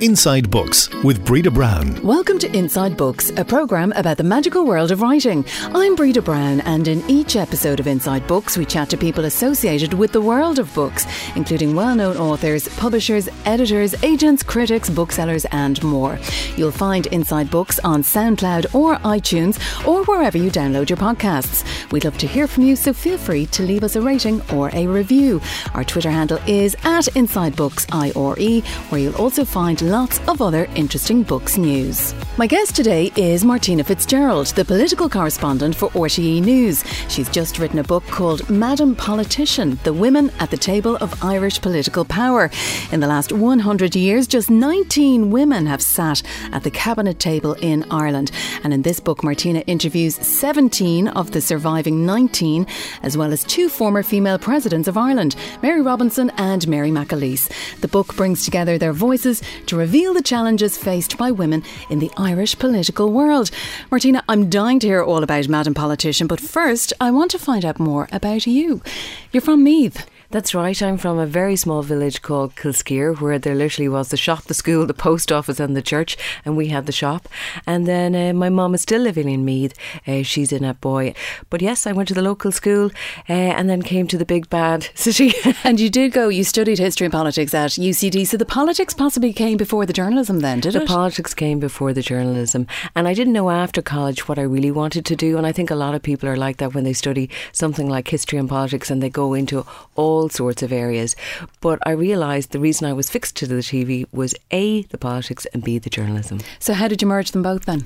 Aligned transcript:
Inside 0.00 0.50
Books 0.50 0.88
with 1.04 1.22
Breda 1.26 1.50
Brown. 1.50 2.02
Welcome 2.02 2.38
to 2.38 2.56
Inside 2.56 2.96
Books, 2.96 3.30
a 3.36 3.44
programme 3.44 3.92
about 3.96 4.16
the 4.16 4.24
magical 4.24 4.64
world 4.64 4.90
of 4.90 5.02
writing. 5.02 5.44
I'm 5.74 5.94
Breda 5.94 6.22
Brown, 6.22 6.62
and 6.62 6.88
in 6.88 7.02
each 7.10 7.36
episode 7.36 7.80
of 7.80 7.86
Inside 7.86 8.26
Books, 8.26 8.56
we 8.56 8.64
chat 8.64 8.88
to 8.90 8.96
people 8.96 9.26
associated 9.26 9.92
with 9.92 10.12
the 10.12 10.20
world 10.22 10.58
of 10.58 10.72
books, 10.74 11.04
including 11.36 11.76
well 11.76 11.94
known 11.94 12.16
authors, 12.16 12.66
publishers, 12.78 13.28
editors, 13.44 13.94
agents, 14.02 14.42
critics, 14.42 14.88
booksellers, 14.88 15.44
and 15.52 15.82
more. 15.82 16.18
You'll 16.56 16.70
find 16.70 17.06
Inside 17.08 17.50
Books 17.50 17.78
on 17.80 18.02
SoundCloud 18.02 18.74
or 18.74 18.96
iTunes 19.00 19.58
or 19.86 20.02
wherever 20.04 20.38
you 20.38 20.50
download 20.50 20.88
your 20.88 20.96
podcasts. 20.96 21.62
We'd 21.92 22.06
love 22.06 22.16
to 22.18 22.26
hear 22.26 22.46
from 22.46 22.64
you, 22.64 22.74
so 22.74 22.94
feel 22.94 23.18
free 23.18 23.44
to 23.46 23.64
leave 23.64 23.84
us 23.84 23.96
a 23.96 24.00
rating 24.00 24.40
or 24.52 24.70
a 24.72 24.86
review. 24.86 25.42
Our 25.74 25.84
Twitter 25.84 26.10
handle 26.10 26.38
is 26.46 26.74
at 26.84 27.14
Inside 27.16 27.54
Books 27.54 27.86
IRE, 27.92 28.62
where 28.88 29.00
you'll 29.02 29.16
also 29.16 29.44
find 29.44 29.89
lots 29.90 30.20
of 30.28 30.40
other 30.40 30.66
interesting 30.76 31.24
books 31.24 31.58
news. 31.58 32.14
My 32.38 32.46
guest 32.46 32.76
today 32.76 33.10
is 33.16 33.44
Martina 33.44 33.82
Fitzgerald, 33.82 34.46
the 34.54 34.64
political 34.64 35.08
correspondent 35.08 35.74
for 35.74 35.90
RTE 35.90 36.42
News. 36.42 36.84
She's 37.08 37.28
just 37.28 37.58
written 37.58 37.80
a 37.80 37.82
book 37.82 38.04
called 38.06 38.48
Madam 38.48 38.94
Politician 38.94 39.80
The 39.82 39.92
Women 39.92 40.30
at 40.38 40.50
the 40.52 40.56
Table 40.56 40.96
of 40.98 41.22
Irish 41.24 41.60
Political 41.60 42.04
Power. 42.04 42.50
In 42.92 43.00
the 43.00 43.08
last 43.08 43.32
100 43.32 43.96
years, 43.96 44.28
just 44.28 44.48
19 44.48 45.30
women 45.30 45.66
have 45.66 45.82
sat 45.82 46.22
at 46.52 46.62
the 46.62 46.70
cabinet 46.70 47.18
table 47.18 47.54
in 47.54 47.84
Ireland. 47.90 48.30
And 48.62 48.72
in 48.72 48.82
this 48.82 49.00
book, 49.00 49.24
Martina 49.24 49.58
interviews 49.66 50.14
17 50.14 51.08
of 51.08 51.32
the 51.32 51.40
surviving 51.40 52.06
19, 52.06 52.64
as 53.02 53.16
well 53.16 53.32
as 53.32 53.42
two 53.42 53.68
former 53.68 54.04
female 54.04 54.38
presidents 54.38 54.86
of 54.86 54.96
Ireland, 54.96 55.34
Mary 55.62 55.82
Robinson 55.82 56.30
and 56.36 56.66
Mary 56.68 56.90
McAleese. 56.90 57.50
The 57.80 57.88
book 57.88 58.14
brings 58.14 58.44
together 58.44 58.78
their 58.78 58.92
voices 58.92 59.42
to 59.66 59.79
reveal 59.80 60.12
the 60.12 60.22
challenges 60.22 60.76
faced 60.76 61.16
by 61.16 61.30
women 61.30 61.64
in 61.88 62.00
the 62.00 62.10
Irish 62.18 62.58
political 62.58 63.10
world. 63.10 63.50
Martina, 63.90 64.22
I'm 64.28 64.50
dying 64.50 64.78
to 64.80 64.86
hear 64.86 65.02
all 65.02 65.22
about 65.22 65.48
Madam 65.48 65.72
Politician, 65.72 66.26
but 66.26 66.38
first, 66.38 66.92
I 67.00 67.10
want 67.10 67.30
to 67.30 67.38
find 67.38 67.64
out 67.64 67.80
more 67.80 68.06
about 68.12 68.46
you. 68.46 68.82
You're 69.32 69.40
from 69.40 69.64
Meath. 69.64 70.06
That's 70.32 70.54
right. 70.54 70.80
I'm 70.80 70.96
from 70.96 71.18
a 71.18 71.26
very 71.26 71.56
small 71.56 71.82
village 71.82 72.22
called 72.22 72.54
Kilskeer, 72.54 73.20
where 73.20 73.36
there 73.36 73.56
literally 73.56 73.88
was 73.88 74.10
the 74.10 74.16
shop, 74.16 74.44
the 74.44 74.54
school, 74.54 74.86
the 74.86 74.94
post 74.94 75.32
office, 75.32 75.58
and 75.58 75.76
the 75.76 75.82
church, 75.82 76.16
and 76.44 76.56
we 76.56 76.68
had 76.68 76.86
the 76.86 76.92
shop. 76.92 77.28
And 77.66 77.84
then 77.84 78.14
uh, 78.14 78.32
my 78.32 78.48
mum 78.48 78.72
is 78.76 78.82
still 78.82 79.02
living 79.02 79.28
in 79.28 79.44
Meath. 79.44 79.74
Uh, 80.06 80.22
she's 80.22 80.52
in 80.52 80.62
Athboy. 80.62 81.16
But 81.50 81.62
yes, 81.62 81.84
I 81.84 81.90
went 81.90 82.06
to 82.10 82.14
the 82.14 82.22
local 82.22 82.52
school 82.52 82.92
uh, 83.28 83.32
and 83.32 83.68
then 83.68 83.82
came 83.82 84.06
to 84.06 84.16
the 84.16 84.24
big 84.24 84.48
bad 84.48 84.88
city. 84.94 85.32
and 85.64 85.80
you 85.80 85.90
did 85.90 86.12
go, 86.12 86.28
you 86.28 86.44
studied 86.44 86.78
history 86.78 87.06
and 87.06 87.12
politics 87.12 87.52
at 87.52 87.72
UCD. 87.72 88.24
So 88.24 88.36
the 88.36 88.44
politics 88.44 88.94
possibly 88.94 89.32
came 89.32 89.56
before 89.56 89.84
the 89.84 89.92
journalism 89.92 90.38
then, 90.38 90.60
did 90.60 90.74
the 90.74 90.78
it? 90.78 90.80
The 90.82 90.86
politics 90.86 91.34
came 91.34 91.58
before 91.58 91.92
the 91.92 92.02
journalism. 92.02 92.68
And 92.94 93.08
I 93.08 93.14
didn't 93.14 93.32
know 93.32 93.50
after 93.50 93.82
college 93.82 94.28
what 94.28 94.38
I 94.38 94.42
really 94.42 94.70
wanted 94.70 95.04
to 95.06 95.16
do. 95.16 95.36
And 95.36 95.44
I 95.44 95.50
think 95.50 95.72
a 95.72 95.74
lot 95.74 95.96
of 95.96 96.04
people 96.04 96.28
are 96.28 96.36
like 96.36 96.58
that 96.58 96.72
when 96.72 96.84
they 96.84 96.92
study 96.92 97.28
something 97.50 97.88
like 97.88 98.06
history 98.06 98.38
and 98.38 98.48
politics 98.48 98.92
and 98.92 99.02
they 99.02 99.10
go 99.10 99.34
into 99.34 99.66
all 99.96 100.19
sorts 100.28 100.62
of 100.62 100.72
areas. 100.72 101.16
But 101.60 101.78
I 101.86 101.90
realised 101.92 102.50
the 102.50 102.60
reason 102.60 102.86
I 102.86 102.92
was 102.92 103.10
fixed 103.10 103.36
to 103.36 103.46
the 103.46 103.56
TV 103.56 104.06
was 104.12 104.34
A, 104.50 104.82
the 104.84 104.98
politics, 104.98 105.46
and 105.54 105.64
B, 105.64 105.78
the 105.78 105.90
journalism. 105.90 106.40
So, 106.58 106.74
how 106.74 106.88
did 106.88 107.02
you 107.02 107.08
merge 107.08 107.30
them 107.32 107.42
both 107.42 107.64
then? 107.64 107.84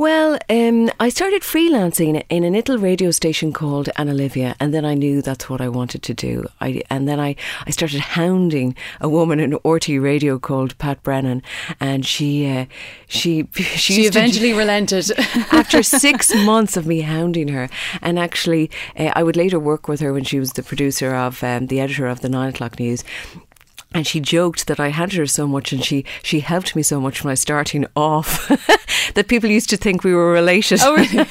Well, 0.00 0.38
um, 0.48 0.90
I 0.98 1.10
started 1.10 1.42
freelancing 1.42 2.24
in 2.30 2.42
a 2.42 2.48
little 2.48 2.78
radio 2.78 3.10
station 3.10 3.52
called 3.52 3.90
Anna 3.96 4.14
Livia, 4.14 4.56
and 4.58 4.72
then 4.72 4.86
I 4.86 4.94
knew 4.94 5.20
that's 5.20 5.50
what 5.50 5.60
I 5.60 5.68
wanted 5.68 6.02
to 6.04 6.14
do. 6.14 6.46
I, 6.58 6.80
and 6.88 7.06
then 7.06 7.20
I, 7.20 7.36
I 7.66 7.70
started 7.70 8.00
hounding 8.00 8.74
a 9.02 9.10
woman 9.10 9.40
in 9.40 9.50
RTE 9.50 10.02
Radio 10.02 10.38
called 10.38 10.78
Pat 10.78 11.02
Brennan, 11.02 11.42
and 11.80 12.06
she 12.06 12.48
uh, 12.48 12.64
she 13.08 13.46
she, 13.54 13.76
she 13.76 14.06
eventually 14.06 14.54
relented 14.54 15.10
after 15.52 15.82
six 15.82 16.34
months 16.34 16.78
of 16.78 16.86
me 16.86 17.02
hounding 17.02 17.48
her. 17.48 17.68
And 18.00 18.18
actually, 18.18 18.70
uh, 18.96 19.12
I 19.14 19.22
would 19.22 19.36
later 19.36 19.60
work 19.60 19.86
with 19.86 20.00
her 20.00 20.14
when 20.14 20.24
she 20.24 20.40
was 20.40 20.54
the 20.54 20.62
producer 20.62 21.14
of 21.14 21.44
um, 21.44 21.66
the 21.66 21.78
editor 21.78 22.06
of 22.06 22.22
the 22.22 22.30
Nine 22.30 22.48
O'clock 22.48 22.80
News 22.80 23.04
and 23.92 24.06
she 24.06 24.20
joked 24.20 24.66
that 24.66 24.78
I 24.78 24.88
had 24.88 25.12
her 25.14 25.26
so 25.26 25.46
much 25.46 25.72
and 25.72 25.84
she 25.84 26.04
she 26.22 26.40
helped 26.40 26.76
me 26.76 26.82
so 26.82 27.00
much 27.00 27.22
when 27.22 27.30
I 27.30 27.32
was 27.32 27.40
starting 27.40 27.86
off 27.96 28.48
that 29.14 29.28
people 29.28 29.50
used 29.50 29.70
to 29.70 29.76
think 29.76 30.04
we 30.04 30.14
were 30.14 30.32
related. 30.32 30.80
Oh, 30.82 30.94
really? 30.94 31.26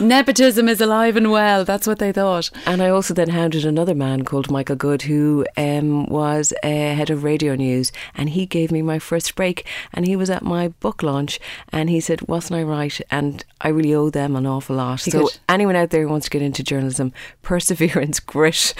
Nepotism 0.00 0.68
is 0.68 0.80
alive 0.80 1.16
and 1.16 1.30
well. 1.30 1.64
That's 1.64 1.86
what 1.86 1.98
they 1.98 2.12
thought. 2.12 2.50
And 2.66 2.82
I 2.82 2.88
also 2.88 3.14
then 3.14 3.30
hounded 3.30 3.64
another 3.64 3.94
man 3.94 4.24
called 4.24 4.50
Michael 4.50 4.76
Good, 4.76 5.02
who 5.02 5.44
um, 5.56 6.06
was 6.06 6.52
uh, 6.62 6.68
head 6.68 7.10
of 7.10 7.24
radio 7.24 7.54
news, 7.54 7.90
and 8.14 8.30
he 8.30 8.46
gave 8.46 8.70
me 8.70 8.82
my 8.82 8.98
first 8.98 9.34
break. 9.34 9.66
And 9.92 10.06
he 10.06 10.16
was 10.16 10.30
at 10.30 10.42
my 10.42 10.68
book 10.68 11.02
launch, 11.02 11.40
and 11.72 11.90
he 11.90 12.00
said, 12.00 12.28
"Wasn't 12.28 12.58
I 12.58 12.62
right?" 12.62 13.00
And 13.10 13.44
I 13.60 13.68
really 13.68 13.94
owe 13.94 14.10
them 14.10 14.36
an 14.36 14.46
awful 14.46 14.76
lot. 14.76 15.00
so 15.00 15.28
anyone 15.48 15.76
out 15.76 15.90
there 15.90 16.02
who 16.02 16.08
wants 16.08 16.26
to 16.26 16.30
get 16.30 16.42
into 16.42 16.62
journalism, 16.62 17.12
perseverance, 17.42 18.20
grit, 18.20 18.74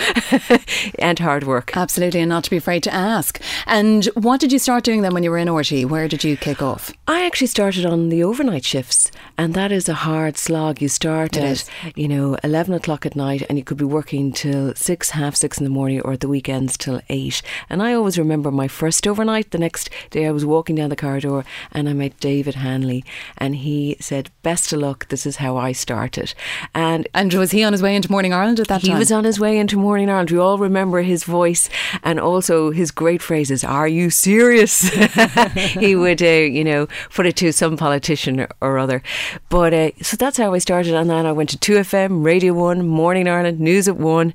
and 0.98 1.18
hard 1.18 1.44
work. 1.44 1.76
Absolutely, 1.76 2.20
and 2.20 2.28
not 2.28 2.44
to 2.44 2.50
be 2.50 2.59
afraid 2.60 2.82
to 2.84 2.94
ask. 2.94 3.40
And 3.66 4.04
what 4.14 4.40
did 4.40 4.52
you 4.52 4.58
start 4.58 4.84
doing 4.84 5.02
then 5.02 5.14
when 5.14 5.24
you 5.24 5.30
were 5.30 5.38
in 5.38 5.48
RTE? 5.48 5.86
Where 5.86 6.08
did 6.08 6.22
you 6.22 6.36
kick 6.36 6.62
off? 6.62 6.92
I 7.08 7.26
actually 7.26 7.48
started 7.48 7.84
on 7.84 8.08
the 8.08 8.22
overnight 8.22 8.64
shifts, 8.64 9.10
and 9.36 9.54
that 9.54 9.72
is 9.72 9.88
a 9.88 9.94
hard 9.94 10.38
slog. 10.38 10.80
You 10.80 10.88
start 10.88 11.36
at 11.36 11.68
you 11.96 12.08
know 12.08 12.36
eleven 12.44 12.74
o'clock 12.74 13.04
at 13.06 13.16
night, 13.16 13.42
and 13.48 13.58
you 13.58 13.64
could 13.64 13.78
be 13.78 13.84
working 13.84 14.32
till 14.32 14.74
six, 14.74 15.10
half 15.10 15.34
six 15.34 15.58
in 15.58 15.64
the 15.64 15.70
morning, 15.78 16.00
or 16.02 16.12
at 16.12 16.20
the 16.20 16.28
weekends 16.28 16.76
till 16.76 17.00
eight. 17.08 17.42
And 17.68 17.82
I 17.82 17.94
always 17.94 18.18
remember 18.18 18.50
my 18.50 18.68
first 18.68 19.06
overnight. 19.06 19.50
The 19.50 19.58
next 19.58 19.90
day, 20.10 20.26
I 20.26 20.30
was 20.30 20.44
walking 20.44 20.76
down 20.76 20.90
the 20.90 20.96
corridor, 20.96 21.44
and 21.72 21.88
I 21.88 21.92
met 21.92 22.20
David 22.20 22.56
Hanly, 22.56 23.04
and 23.38 23.56
he 23.56 23.96
said, 24.00 24.30
"Best 24.42 24.72
of 24.72 24.80
luck. 24.80 25.08
This 25.08 25.26
is 25.26 25.36
how 25.36 25.56
I 25.56 25.72
started." 25.72 26.34
And 26.74 27.08
and 27.14 27.32
was 27.34 27.50
he 27.52 27.64
on 27.64 27.72
his 27.72 27.82
way 27.82 27.96
into 27.96 28.10
Morning 28.10 28.32
Ireland 28.32 28.60
at 28.60 28.68
that 28.68 28.82
he 28.82 28.88
time? 28.88 28.96
He 28.96 29.00
was 29.00 29.12
on 29.12 29.24
his 29.24 29.40
way 29.40 29.58
into 29.58 29.78
Morning 29.78 30.10
Ireland. 30.10 30.30
We 30.30 30.38
all 30.38 30.58
remember 30.58 31.02
his 31.02 31.24
voice, 31.24 31.68
and 32.02 32.20
also 32.20 32.49
his 32.50 32.90
great 32.90 33.22
phrases. 33.22 33.64
Are 33.64 33.88
you 33.88 34.10
serious? 34.10 34.80
he 35.54 35.94
would, 35.94 36.22
uh, 36.22 36.26
you 36.26 36.64
know, 36.64 36.88
put 37.14 37.26
it 37.26 37.36
to 37.36 37.52
some 37.52 37.76
politician 37.76 38.40
or, 38.40 38.48
or 38.60 38.78
other. 38.78 39.02
But 39.48 39.72
uh, 39.72 39.90
so 40.02 40.16
that's 40.16 40.36
how 40.36 40.52
I 40.54 40.58
started, 40.58 40.94
and 40.94 41.08
then 41.08 41.26
I 41.26 41.32
went 41.32 41.50
to 41.50 41.58
Two 41.58 41.74
FM, 41.74 42.24
Radio 42.24 42.52
One, 42.52 42.86
Morning 42.86 43.28
Ireland, 43.28 43.60
News 43.60 43.88
at 43.88 43.96
One, 43.96 44.34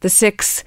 the 0.00 0.08
Six 0.08 0.64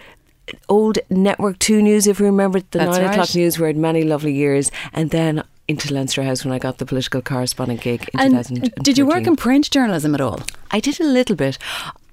old 0.68 1.00
Network 1.10 1.60
2 1.60 1.82
News, 1.82 2.08
if 2.08 2.20
you 2.20 2.26
remember, 2.26 2.60
the 2.60 2.80
That's 2.80 2.98
9 2.98 3.02
right. 3.06 3.12
o'clock 3.12 3.36
news, 3.36 3.58
where 3.58 3.68
I 3.68 3.70
had 3.70 3.78
many 3.78 4.04
lovely 4.04 4.34
years. 4.34 4.72
And 4.92 5.10
then 5.10 5.44
into 5.68 5.94
Leinster 5.94 6.24
House 6.24 6.44
when 6.44 6.54
I 6.54 6.60
got 6.60 6.80
the 6.80 6.86
political 6.86 7.22
correspondent 7.22 7.82
gig 7.82 8.10
in 8.14 8.20
and 8.20 8.32
2013. 8.32 8.84
did 8.84 8.98
you 8.98 9.06
work 9.06 9.26
in 9.26 9.36
print 9.36 9.72
journalism 9.72 10.14
at 10.14 10.22
all? 10.22 10.42
I 10.72 10.80
did 10.80 11.00
a 11.00 11.06
little 11.06 11.36
bit. 11.36 11.58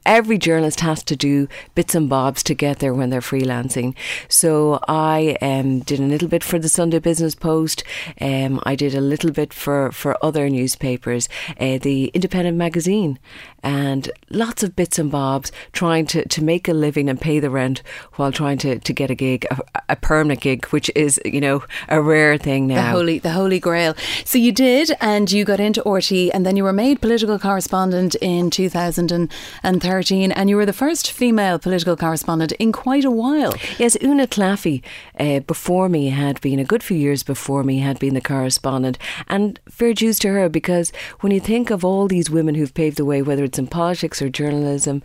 Every 0.09 0.39
journalist 0.39 0.81
has 0.81 1.03
to 1.03 1.17
do 1.17 1.49
bits 1.75 1.95
and 1.95 2.09
bobs 2.09 2.43
to 2.45 2.55
get 2.55 2.79
there 2.79 2.95
when 2.95 3.11
they're 3.11 3.21
freelancing. 3.21 3.95
So 4.27 4.81
I 4.89 5.37
um, 5.43 5.81
did 5.81 6.01
a 6.01 6.05
little 6.05 6.29
bit 6.29 6.43
for 6.43 6.59
the 6.59 6.71
Sunday 6.71 6.99
Business 6.99 7.35
Post. 7.35 7.85
Um, 8.19 8.59
I 8.63 8.75
did 8.75 8.95
a 8.95 9.03
little 9.03 9.33
bit 9.33 9.53
for, 9.53 9.93
for 9.93 10.17
other 10.25 10.49
newspapers, 10.49 11.29
uh, 11.61 11.77
the 11.77 12.07
Independent 12.15 12.57
Magazine, 12.57 13.19
and 13.63 14.11
lots 14.31 14.63
of 14.63 14.75
bits 14.75 14.99
and 14.99 15.11
bobs 15.11 15.53
trying 15.73 16.07
to, 16.07 16.27
to 16.27 16.43
make 16.43 16.69
a 16.69 16.73
living 16.73 17.11
and 17.11 17.21
pay 17.21 17.39
the 17.39 17.51
rent 17.51 17.83
while 18.15 18.33
trying 18.33 18.57
to, 18.59 18.79
to 18.79 18.93
get 18.95 19.11
a 19.11 19.15
gig, 19.15 19.47
a, 19.51 19.83
a 19.91 19.97
permanent 19.97 20.41
gig, 20.41 20.65
which 20.67 20.91
is, 20.95 21.21
you 21.27 21.41
know, 21.41 21.63
a 21.91 22.01
rare 22.01 22.39
thing 22.39 22.67
now. 22.67 22.77
The 22.77 22.91
holy, 22.91 23.19
the 23.19 23.33
holy 23.33 23.61
grail. 23.61 23.95
So 24.25 24.39
you 24.39 24.53
did, 24.53 24.93
and 25.03 25.31
you 25.31 25.45
got 25.45 25.61
into 25.61 25.83
RTE, 25.83 26.31
and 26.33 26.47
then 26.47 26.57
you 26.57 26.65
were 26.65 26.73
made 26.73 27.03
political 27.03 27.39
correspondent 27.39 28.15
in 28.17 28.49
2013, 28.49 29.98
and 30.33 30.49
you 30.49 30.57
were 30.57 30.67
the 30.67 30.73
first 30.73 31.11
female 31.11 31.59
political 31.59 31.97
correspondent 31.97 32.53
in 32.53 32.73
quite 32.73 33.05
a 33.05 33.11
while. 33.11 33.55
Yes, 33.79 33.97
Una 34.03 34.27
Claffey 34.27 34.83
uh, 35.19 35.41
before 35.41 35.89
me 35.89 36.11
had 36.11 36.41
been, 36.41 36.59
a 36.59 36.65
good 36.65 36.83
few 36.83 36.97
years 36.97 37.23
before 37.23 37.63
me, 37.65 37.79
had 37.81 37.99
been 37.99 38.15
the 38.15 38.21
correspondent. 38.21 38.99
And 39.29 39.59
fair 39.69 39.95
dues 39.95 40.19
to 40.21 40.29
her 40.29 40.49
because 40.49 40.93
when 41.21 41.33
you 41.33 41.41
think 41.41 41.71
of 41.71 41.85
all 41.85 42.07
these 42.07 42.31
women 42.31 42.55
who've 42.55 42.75
paved 42.75 42.97
the 42.97 43.05
way, 43.05 43.23
whether 43.23 43.45
it's 43.45 43.59
in 43.59 43.67
politics 43.67 44.23
or 44.23 44.29
journalism, 44.29 45.03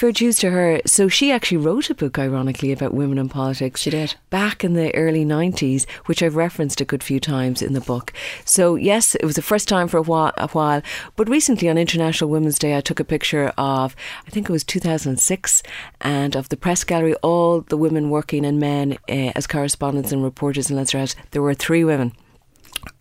fair 0.00 0.12
dues 0.12 0.38
to 0.38 0.48
her. 0.48 0.80
So 0.86 1.08
she 1.08 1.30
actually 1.30 1.58
wrote 1.58 1.90
a 1.90 1.94
book, 1.94 2.18
ironically, 2.18 2.72
about 2.72 2.94
women 2.94 3.18
in 3.18 3.28
politics. 3.28 3.82
She 3.82 3.90
did. 3.90 4.14
Back 4.30 4.64
in 4.64 4.72
the 4.72 4.94
early 4.94 5.26
90s, 5.26 5.86
which 6.06 6.22
I've 6.22 6.36
referenced 6.36 6.80
a 6.80 6.86
good 6.86 7.04
few 7.04 7.20
times 7.20 7.60
in 7.60 7.74
the 7.74 7.82
book. 7.82 8.10
So, 8.46 8.76
yes, 8.76 9.14
it 9.14 9.26
was 9.26 9.36
the 9.36 9.42
first 9.42 9.68
time 9.68 9.88
for 9.88 9.98
a 9.98 10.02
while, 10.02 10.32
a 10.38 10.48
while. 10.48 10.80
But 11.16 11.28
recently 11.28 11.68
on 11.68 11.76
International 11.76 12.30
Women's 12.30 12.58
Day, 12.58 12.78
I 12.78 12.80
took 12.80 12.98
a 12.98 13.04
picture 13.04 13.52
of, 13.58 13.94
I 14.26 14.30
think 14.30 14.48
it 14.48 14.52
was 14.52 14.64
2006, 14.64 15.62
and 16.00 16.34
of 16.34 16.48
the 16.48 16.56
press 16.56 16.82
gallery, 16.82 17.14
all 17.16 17.60
the 17.60 17.76
women 17.76 18.08
working 18.08 18.46
and 18.46 18.58
men 18.58 18.96
uh, 19.06 19.32
as 19.36 19.46
correspondents 19.46 20.12
and 20.12 20.24
reporters 20.24 20.70
in 20.70 20.76
Leinster 20.76 20.98
House. 20.98 21.14
There 21.32 21.42
were 21.42 21.52
three 21.52 21.84
women. 21.84 22.14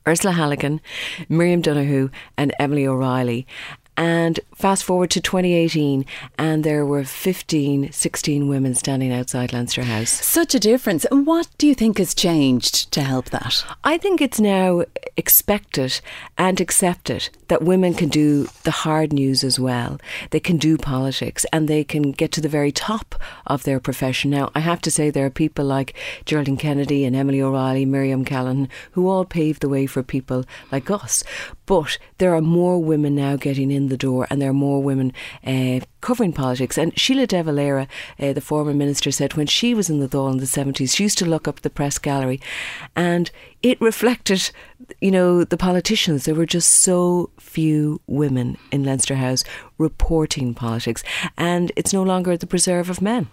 Ursula 0.07 0.33
Halligan, 0.33 0.81
Miriam 1.29 1.61
Donohoe, 1.61 2.09
and 2.37 2.53
Emily 2.59 2.85
O'Reilly. 2.87 3.45
And 3.99 4.39
fast 4.55 4.85
forward 4.85 5.09
to 5.11 5.19
2018, 5.19 6.05
and 6.37 6.63
there 6.63 6.85
were 6.85 7.03
15, 7.03 7.91
16 7.91 8.47
women 8.47 8.73
standing 8.73 9.11
outside 9.11 9.51
Leinster 9.51 9.83
House. 9.83 10.09
Such 10.09 10.55
a 10.55 10.59
difference. 10.59 11.03
And 11.03 11.27
what 11.27 11.49
do 11.57 11.67
you 11.67 11.75
think 11.75 11.97
has 11.97 12.13
changed 12.13 12.93
to 12.93 13.01
help 13.01 13.29
that? 13.31 13.65
I 13.83 13.97
think 13.97 14.21
it's 14.21 14.39
now 14.39 14.85
expected 15.17 15.99
and 16.37 16.61
accepted 16.61 17.29
that 17.49 17.61
women 17.61 17.93
can 17.93 18.07
do 18.07 18.47
the 18.63 18.71
hard 18.71 19.11
news 19.11 19.43
as 19.43 19.59
well. 19.59 19.99
They 20.29 20.39
can 20.39 20.55
do 20.55 20.77
politics 20.77 21.45
and 21.51 21.67
they 21.67 21.83
can 21.83 22.13
get 22.13 22.31
to 22.31 22.41
the 22.41 22.47
very 22.47 22.71
top 22.71 23.15
of 23.47 23.63
their 23.63 23.81
profession. 23.81 24.31
Now, 24.31 24.49
I 24.55 24.61
have 24.61 24.79
to 24.83 24.91
say, 24.91 25.09
there 25.09 25.25
are 25.25 25.29
people 25.29 25.65
like 25.65 25.93
Geraldine 26.23 26.55
Kennedy 26.55 27.03
and 27.03 27.17
Emily 27.17 27.41
O'Reilly, 27.41 27.83
Miriam 27.83 28.23
Callan, 28.23 28.69
who 28.91 29.09
all 29.09 29.25
paved 29.25 29.61
the 29.61 29.67
way 29.67 29.87
for 29.87 30.03
people 30.03 30.45
like 30.71 30.89
us. 30.89 31.21
But 31.69 31.99
there 32.17 32.33
are 32.33 32.41
more 32.41 32.81
women 32.81 33.13
now 33.13 33.35
getting 33.35 33.69
in 33.69 33.89
the 33.89 33.95
door 33.95 34.25
and 34.31 34.41
there 34.41 34.49
are 34.49 34.53
more 34.53 34.81
women 34.81 35.13
uh, 35.45 35.81
covering 36.01 36.33
politics. 36.33 36.79
And 36.79 36.95
Síle 36.95 37.27
de 37.27 37.43
Valera, 37.43 37.87
uh, 38.19 38.33
the 38.33 38.41
former 38.41 38.73
minister, 38.73 39.11
said 39.11 39.35
when 39.35 39.45
she 39.45 39.75
was 39.75 39.87
in 39.87 39.99
the 39.99 40.07
Dáil 40.07 40.31
in 40.31 40.37
the 40.39 40.45
70s, 40.45 40.95
she 40.95 41.03
used 41.03 41.19
to 41.19 41.27
look 41.27 41.47
up 41.47 41.59
the 41.59 41.69
press 41.69 41.99
gallery 41.99 42.41
and 42.95 43.29
it 43.61 43.79
reflected, 43.79 44.49
you 44.99 45.11
know, 45.11 45.43
the 45.43 45.57
politicians. 45.57 46.25
There 46.25 46.33
were 46.33 46.47
just 46.47 46.71
so 46.71 47.29
few 47.39 48.01
women 48.07 48.57
in 48.71 48.83
Leinster 48.83 49.17
House 49.17 49.43
reporting 49.77 50.55
politics. 50.55 51.03
And 51.37 51.71
it's 51.75 51.93
no 51.93 52.01
longer 52.01 52.35
the 52.35 52.47
preserve 52.47 52.89
of 52.89 52.99
men. 52.99 53.27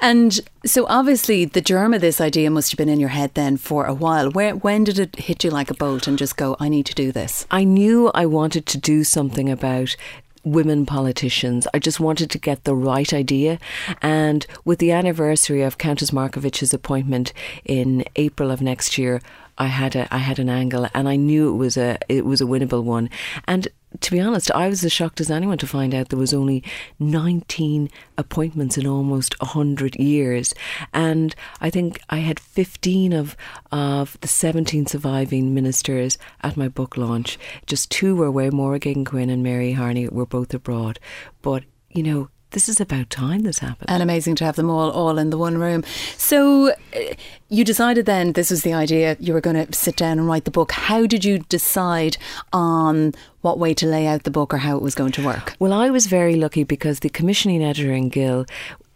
And 0.00 0.40
so, 0.64 0.86
obviously, 0.88 1.44
the 1.44 1.60
germ 1.60 1.94
of 1.94 2.00
this 2.00 2.20
idea 2.20 2.50
must 2.50 2.70
have 2.70 2.78
been 2.78 2.88
in 2.88 3.00
your 3.00 3.10
head 3.10 3.32
then 3.34 3.56
for 3.56 3.86
a 3.86 3.94
while. 3.94 4.30
Where, 4.30 4.54
when 4.54 4.84
did 4.84 4.98
it 4.98 5.16
hit 5.16 5.44
you 5.44 5.50
like 5.50 5.70
a 5.70 5.74
bolt 5.74 6.06
and 6.06 6.18
just 6.18 6.36
go, 6.36 6.56
I 6.60 6.68
need 6.68 6.86
to 6.86 6.94
do 6.94 7.12
this? 7.12 7.46
I 7.50 7.64
knew 7.64 8.10
I 8.14 8.26
wanted 8.26 8.66
to 8.66 8.78
do 8.78 9.04
something 9.04 9.48
about 9.48 9.96
women 10.44 10.84
politicians. 10.84 11.68
I 11.72 11.78
just 11.78 12.00
wanted 12.00 12.30
to 12.30 12.38
get 12.38 12.64
the 12.64 12.74
right 12.74 13.12
idea. 13.12 13.58
And 14.00 14.46
with 14.64 14.78
the 14.78 14.92
anniversary 14.92 15.62
of 15.62 15.78
Countess 15.78 16.10
Markievicz's 16.10 16.74
appointment 16.74 17.32
in 17.64 18.04
April 18.16 18.50
of 18.50 18.60
next 18.60 18.98
year, 18.98 19.20
I 19.58 19.66
had 19.66 19.94
a 19.94 20.12
I 20.12 20.18
had 20.18 20.38
an 20.38 20.48
angle 20.48 20.88
and 20.94 21.08
I 21.08 21.16
knew 21.16 21.52
it 21.52 21.56
was 21.56 21.76
a 21.76 21.98
it 22.08 22.24
was 22.24 22.40
a 22.40 22.44
winnable 22.44 22.82
one. 22.82 23.10
And 23.46 23.68
to 24.00 24.10
be 24.10 24.20
honest, 24.20 24.50
I 24.52 24.68
was 24.68 24.84
as 24.84 24.92
shocked 24.92 25.20
as 25.20 25.30
anyone 25.30 25.58
to 25.58 25.66
find 25.66 25.94
out 25.94 26.08
there 26.08 26.18
was 26.18 26.34
only 26.34 26.62
19 26.98 27.88
appointments 28.18 28.76
in 28.78 28.86
almost 28.86 29.40
100 29.40 29.96
years. 29.96 30.54
And 30.92 31.34
I 31.60 31.70
think 31.70 32.00
I 32.10 32.18
had 32.18 32.40
15 32.40 33.12
of, 33.12 33.36
of 33.70 34.18
the 34.20 34.28
17 34.28 34.86
surviving 34.86 35.54
ministers 35.54 36.18
at 36.42 36.56
my 36.56 36.68
book 36.68 36.96
launch. 36.96 37.38
Just 37.66 37.90
two 37.90 38.16
were 38.16 38.26
away, 38.26 38.50
Máire 38.50 38.80
Geoghegan 38.80 39.06
Quinn 39.06 39.30
and 39.30 39.42
Mary 39.42 39.72
Harney 39.72 40.08
were 40.08 40.26
both 40.26 40.52
abroad. 40.54 40.98
But, 41.42 41.64
you 41.90 42.02
know, 42.02 42.28
this 42.52 42.68
is 42.68 42.80
about 42.80 43.10
time 43.10 43.42
this 43.42 43.58
happened. 43.58 43.90
And 43.90 44.02
amazing 44.02 44.36
to 44.36 44.44
have 44.44 44.56
them 44.56 44.70
all 44.70 44.90
all 44.90 45.18
in 45.18 45.30
the 45.30 45.38
one 45.38 45.58
room. 45.58 45.84
So 46.16 46.70
uh, 46.70 47.14
you 47.48 47.64
decided 47.64 48.06
then 48.06 48.32
this 48.32 48.50
was 48.50 48.62
the 48.62 48.72
idea 48.72 49.16
you 49.18 49.32
were 49.32 49.40
going 49.40 49.66
to 49.66 49.74
sit 49.74 49.96
down 49.96 50.18
and 50.18 50.26
write 50.26 50.44
the 50.44 50.50
book. 50.50 50.72
How 50.72 51.06
did 51.06 51.24
you 51.24 51.40
decide 51.48 52.16
on 52.52 53.14
what 53.40 53.58
way 53.58 53.74
to 53.74 53.86
lay 53.86 54.06
out 54.06 54.22
the 54.22 54.30
book 54.30 54.54
or 54.54 54.58
how 54.58 54.76
it 54.76 54.82
was 54.82 54.94
going 54.94 55.12
to 55.12 55.24
work? 55.24 55.54
Well, 55.58 55.72
I 55.72 55.90
was 55.90 56.06
very 56.06 56.36
lucky 56.36 56.64
because 56.64 57.00
the 57.00 57.10
commissioning 57.10 57.62
editor 57.62 57.92
in 57.92 58.08
Gill 58.08 58.46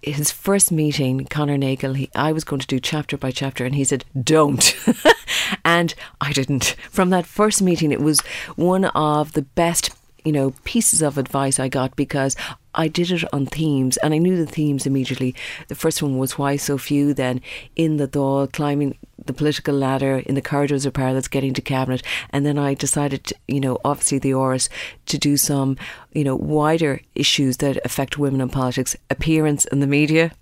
his 0.02 0.30
first 0.30 0.70
meeting, 0.70 1.24
Conor 1.24 1.58
Nagle, 1.58 1.94
he, 1.94 2.10
I 2.14 2.30
was 2.30 2.44
going 2.44 2.60
to 2.60 2.66
do 2.66 2.78
chapter 2.78 3.16
by 3.16 3.32
chapter, 3.32 3.64
and 3.64 3.74
he 3.74 3.82
said, 3.82 4.04
Don't. 4.22 4.76
and 5.64 5.94
I 6.20 6.32
didn't. 6.32 6.76
From 6.90 7.10
that 7.10 7.26
first 7.26 7.60
meeting, 7.60 7.90
it 7.90 8.00
was 8.00 8.20
one 8.54 8.84
of 8.84 9.32
the 9.32 9.42
best 9.42 9.90
you 10.26 10.32
know, 10.32 10.52
pieces 10.64 11.02
of 11.02 11.18
advice 11.18 11.60
I 11.60 11.68
got 11.68 11.94
because 11.94 12.34
I 12.76 12.88
did 12.88 13.10
it 13.10 13.24
on 13.32 13.46
themes 13.46 13.96
and 13.98 14.12
I 14.14 14.18
knew 14.18 14.36
the 14.36 14.50
themes 14.50 14.86
immediately. 14.86 15.34
The 15.68 15.74
first 15.74 16.02
one 16.02 16.18
was 16.18 16.38
why 16.38 16.56
so 16.56 16.78
few, 16.78 17.14
then 17.14 17.40
in 17.74 17.96
the 17.96 18.06
Dáil, 18.06 18.52
climbing 18.52 18.98
the 19.26 19.32
political 19.32 19.74
ladder 19.74 20.18
in 20.18 20.34
the 20.34 20.42
corridors 20.42 20.86
of 20.86 20.92
power 20.92 21.12
that's 21.12 21.28
getting 21.28 21.54
to 21.54 21.62
cabinet. 21.62 22.02
And 22.30 22.44
then 22.44 22.58
I 22.58 22.74
decided, 22.74 23.24
to, 23.24 23.34
you 23.48 23.60
know, 23.60 23.78
obviously 23.84 24.18
the 24.18 24.30
Áras 24.30 24.68
to 25.06 25.18
do 25.18 25.36
some, 25.36 25.76
you 26.12 26.24
know, 26.24 26.36
wider 26.36 27.00
issues 27.14 27.58
that 27.58 27.78
affect 27.84 28.18
women 28.18 28.40
in 28.40 28.48
politics, 28.48 28.96
appearance 29.10 29.64
in 29.66 29.80
the 29.80 29.86
media, 29.86 30.32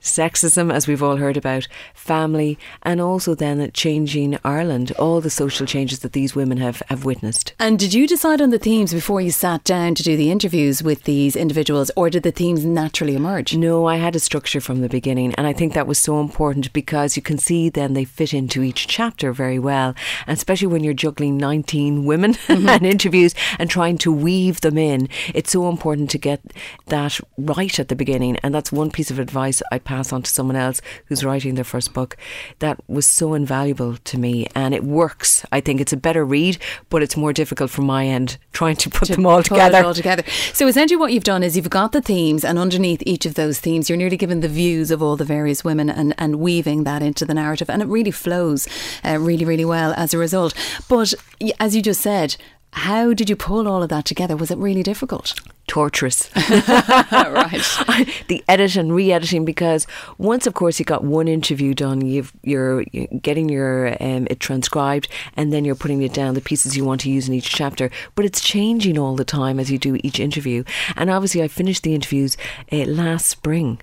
sexism, 0.00 0.72
as 0.72 0.86
we've 0.86 1.02
all 1.02 1.16
heard 1.16 1.36
about, 1.36 1.68
family, 1.94 2.58
and 2.82 3.00
also 3.00 3.34
then 3.34 3.70
changing 3.72 4.38
Ireland, 4.44 4.92
all 4.98 5.20
the 5.20 5.30
social 5.30 5.66
changes 5.66 6.00
that 6.00 6.12
these 6.12 6.34
women 6.34 6.58
have, 6.58 6.82
have 6.88 7.04
witnessed. 7.04 7.52
And 7.58 7.78
did 7.78 7.94
you 7.94 8.06
decide 8.06 8.40
on 8.40 8.50
the 8.50 8.58
themes 8.58 8.92
before 8.92 9.20
you 9.20 9.30
sat 9.30 9.64
down 9.64 9.94
to 9.96 10.02
do 10.02 10.16
the 10.16 10.30
interviews 10.30 10.82
with 10.82 11.04
these 11.04 11.36
individuals, 11.36 11.90
or 11.96 12.10
did 12.10 12.22
the 12.22 12.32
themes 12.32 12.64
naturally 12.64 13.14
emerge? 13.14 13.54
No, 13.54 13.86
I 13.86 13.96
had 13.96 14.16
a 14.16 14.20
structure 14.20 14.60
from 14.60 14.80
the 14.80 14.88
beginning, 14.88 15.34
and 15.34 15.46
I 15.46 15.52
think 15.52 15.74
that 15.74 15.86
was 15.86 15.98
so 15.98 16.20
important 16.20 16.72
because 16.72 17.16
you 17.16 17.22
can 17.22 17.38
see 17.38 17.68
then 17.68 17.94
they 17.94 18.04
fit 18.04 18.27
into 18.34 18.62
each 18.62 18.86
chapter 18.86 19.32
very 19.32 19.58
well, 19.58 19.94
and 20.26 20.36
especially 20.36 20.68
when 20.68 20.84
you're 20.84 20.94
juggling 20.94 21.36
19 21.36 22.04
women 22.04 22.34
mm-hmm. 22.48 22.68
and 22.68 22.86
interviews 22.86 23.34
and 23.58 23.70
trying 23.70 23.98
to 23.98 24.12
weave 24.12 24.60
them 24.60 24.78
in. 24.78 25.08
It's 25.34 25.52
so 25.52 25.68
important 25.68 26.10
to 26.10 26.18
get 26.18 26.40
that 26.86 27.20
right 27.36 27.78
at 27.78 27.88
the 27.88 27.96
beginning, 27.96 28.36
and 28.42 28.54
that's 28.54 28.72
one 28.72 28.90
piece 28.90 29.10
of 29.10 29.18
advice 29.18 29.62
I 29.70 29.78
pass 29.78 30.12
on 30.12 30.22
to 30.22 30.30
someone 30.30 30.56
else 30.56 30.80
who's 31.06 31.24
writing 31.24 31.54
their 31.54 31.64
first 31.64 31.92
book. 31.92 32.16
That 32.58 32.78
was 32.88 33.06
so 33.06 33.34
invaluable 33.34 33.96
to 33.96 34.18
me, 34.18 34.46
and 34.54 34.74
it 34.74 34.84
works. 34.84 35.44
I 35.52 35.60
think 35.60 35.80
it's 35.80 35.92
a 35.92 35.96
better 35.96 36.24
read, 36.24 36.58
but 36.90 37.02
it's 37.02 37.16
more 37.16 37.32
difficult 37.32 37.70
from 37.70 37.86
my 37.86 38.06
end 38.06 38.38
trying 38.52 38.76
to 38.76 38.90
put 38.90 39.06
to 39.06 39.14
them 39.14 39.26
all 39.26 39.42
together. 39.42 39.84
all 39.84 39.94
together. 39.94 40.24
So 40.52 40.66
essentially, 40.66 40.96
what 40.96 41.12
you've 41.12 41.24
done 41.24 41.42
is 41.42 41.56
you've 41.56 41.70
got 41.70 41.92
the 41.92 42.02
themes, 42.02 42.44
and 42.44 42.58
underneath 42.58 43.02
each 43.06 43.24
of 43.26 43.34
those 43.34 43.60
themes, 43.60 43.88
you're 43.88 43.98
nearly 43.98 44.16
given 44.16 44.40
the 44.40 44.48
views 44.48 44.90
of 44.90 45.02
all 45.02 45.16
the 45.16 45.24
various 45.24 45.62
women 45.64 45.88
and, 45.88 46.14
and 46.18 46.36
weaving 46.36 46.84
that 46.84 47.02
into 47.02 47.24
the 47.24 47.34
narrative, 47.34 47.70
and 47.70 47.82
it 47.82 47.88
really 47.88 48.10
flows 48.18 48.68
uh, 49.04 49.18
really, 49.18 49.44
really 49.44 49.64
well 49.64 49.92
as 49.96 50.12
a 50.12 50.18
result. 50.18 50.54
But 50.88 51.14
as 51.58 51.74
you 51.74 51.82
just 51.82 52.00
said, 52.00 52.36
how 52.72 53.14
did 53.14 53.30
you 53.30 53.36
pull 53.36 53.66
all 53.66 53.82
of 53.82 53.88
that 53.88 54.04
together? 54.04 54.36
Was 54.36 54.50
it 54.50 54.58
really 54.58 54.82
difficult? 54.82 55.34
Torturous. 55.66 56.30
right. 56.36 58.24
the 58.28 58.44
edit 58.46 58.76
and 58.76 58.94
re 58.94 59.10
editing, 59.10 59.44
because 59.44 59.86
once, 60.18 60.46
of 60.46 60.54
course, 60.54 60.78
you 60.78 60.84
got 60.84 61.02
one 61.02 61.28
interview 61.28 61.74
done, 61.74 62.02
you've, 62.02 62.32
you're, 62.42 62.84
getting 63.22 63.48
your 63.48 63.96
um, 64.02 64.26
it 64.30 64.38
transcribed 64.40 65.08
and 65.36 65.52
then 65.52 65.64
you're 65.64 65.74
putting 65.74 66.02
it 66.02 66.12
down, 66.12 66.34
the 66.34 66.40
pieces 66.40 66.76
you 66.76 66.84
want 66.84 67.00
to 67.02 67.10
use 67.10 67.26
in 67.26 67.34
each 67.34 67.50
chapter. 67.50 67.90
But 68.14 68.24
it's 68.24 68.40
changing 68.40 68.98
all 68.98 69.16
the 69.16 69.24
time 69.24 69.58
as 69.58 69.70
you 69.70 69.78
do 69.78 69.98
each 70.04 70.20
interview. 70.20 70.64
And 70.96 71.10
obviously, 71.10 71.42
I 71.42 71.48
finished 71.48 71.82
the 71.82 71.94
interviews 71.94 72.36
uh, 72.70 72.84
last 72.84 73.26
spring. 73.26 73.80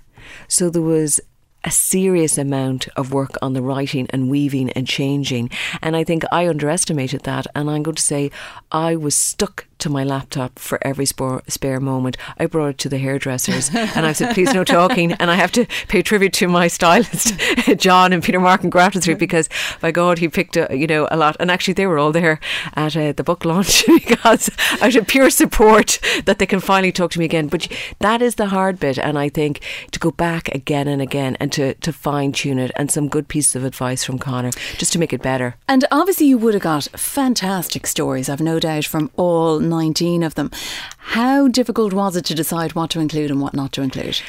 So 0.48 0.70
there 0.70 0.82
was 0.82 1.20
a 1.66 1.72
serious 1.72 2.38
amount 2.38 2.88
of 2.96 3.12
work 3.12 3.32
on 3.42 3.54
the 3.54 3.62
writing 3.62 4.08
and 4.12 4.30
weaving 4.30 4.70
and 4.72 4.88
changing. 4.88 5.50
And 5.82 5.96
I 5.98 6.04
think 6.04 6.24
I 6.32 6.48
underestimated 6.48 7.22
that. 7.24 7.48
And 7.56 7.70
I'm 7.70 7.84
going 7.84 7.96
to 7.96 8.02
say 8.02 8.32
I 8.72 8.96
was 8.96 9.16
stuck 9.16 9.68
to 9.86 9.90
my 9.92 10.04
laptop 10.04 10.58
for 10.58 10.80
every 10.82 11.06
spare 11.06 11.80
moment. 11.80 12.18
I 12.40 12.48
brought 12.48 12.70
it 12.70 12.78
to 12.80 12.90
the 12.90 12.98
hairdressers 12.98 13.70
and 13.74 14.04
I 14.06 14.14
said, 14.14 14.34
please 14.34 14.52
no 14.52 14.64
talking. 14.80 15.12
And 15.14 15.30
I 15.30 15.36
have 15.36 15.52
to 15.54 15.68
pay 15.88 16.02
tribute 16.02 16.34
to 16.34 16.48
my 16.48 16.68
stylist, 16.68 17.40
John 17.78 18.12
and 18.12 18.24
Peter 18.24 18.40
Mark 18.40 18.64
and 18.64 18.72
Grafton 18.72 19.04
Street, 19.04 19.20
because 19.20 19.48
by 19.82 19.92
God, 19.92 20.18
he 20.18 20.28
picked, 20.28 20.58
a, 20.58 20.76
you 20.76 20.88
know, 20.88 21.08
a 21.12 21.18
lot. 21.18 21.38
And 21.40 21.52
actually, 21.52 21.76
they 21.76 21.86
were 21.86 22.00
all 22.00 22.12
there 22.12 22.40
at 22.74 22.98
uh, 22.98 23.12
the 23.12 23.24
book 23.24 23.46
launch 23.46 23.86
because 23.88 24.50
out 24.82 24.96
of 24.96 25.06
pure 25.06 25.30
support 25.30 26.00
that 26.26 26.40
they 26.40 26.48
can 26.48 26.60
finally 26.60 26.92
talk 26.92 27.12
to 27.12 27.20
me 27.20 27.26
again. 27.26 27.48
But 27.48 27.68
that 28.00 28.24
is 28.24 28.36
the 28.36 28.48
hard 28.48 28.80
bit. 28.80 28.98
And 28.98 29.20
I 29.20 29.30
think 29.30 29.62
to 29.92 30.00
go 30.00 30.10
back 30.10 30.50
again 30.50 30.88
and 30.88 31.00
again 31.00 31.38
and 31.40 31.52
to, 31.54 31.76
to 31.76 31.94
fine 31.94 32.32
tune 32.32 32.58
it 32.58 32.72
and 32.76 32.90
some 32.90 33.08
good 33.08 33.28
pieces 33.28 33.56
of 33.56 33.64
advice 33.64 34.04
from 34.04 34.18
Conor 34.18 34.50
just 34.80 34.94
to 34.94 35.00
make 35.00 35.14
it 35.14 35.22
better. 35.22 35.58
And 35.68 35.86
obviously, 35.92 36.26
you 36.26 36.40
would 36.40 36.56
have 36.56 36.64
got 36.64 36.86
fantastic 36.96 37.86
stories, 37.86 38.30
I've 38.30 38.42
no 38.42 38.60
doubt, 38.60 38.86
from 38.86 39.12
all 39.16 39.60
19 39.78 40.24
of 40.24 40.36
them. 40.36 40.52
How 40.98 41.48
difficult 41.48 41.94
was 41.94 42.16
it 42.16 42.26
to 42.26 42.36
decide 42.36 42.76
what 42.76 42.90
to 42.92 43.00
include 43.00 43.32
and 43.32 43.42
what 43.42 43.54
not 43.54 43.72
to 43.74 43.82
include? 43.82 44.22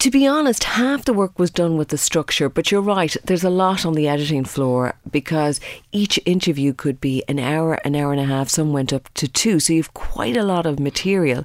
To 0.00 0.10
be 0.10 0.26
honest, 0.26 0.64
half 0.64 1.04
the 1.04 1.12
work 1.12 1.38
was 1.38 1.50
done 1.50 1.76
with 1.76 1.88
the 1.88 1.98
structure, 1.98 2.48
but 2.48 2.70
you're 2.70 2.80
right, 2.80 3.16
there's 3.24 3.44
a 3.44 3.50
lot 3.50 3.86
on 3.86 3.94
the 3.94 4.08
editing 4.08 4.44
floor 4.44 4.94
because 5.10 5.60
each 5.92 6.18
interview 6.26 6.72
could 6.72 7.00
be 7.00 7.22
an 7.28 7.38
hour, 7.38 7.74
an 7.84 7.94
hour 7.94 8.10
and 8.10 8.20
a 8.20 8.24
half, 8.24 8.48
some 8.48 8.72
went 8.72 8.92
up 8.92 9.08
to 9.14 9.28
two, 9.28 9.60
so 9.60 9.72
you've 9.72 9.94
quite 9.94 10.36
a 10.36 10.42
lot 10.42 10.66
of 10.66 10.80
material. 10.80 11.44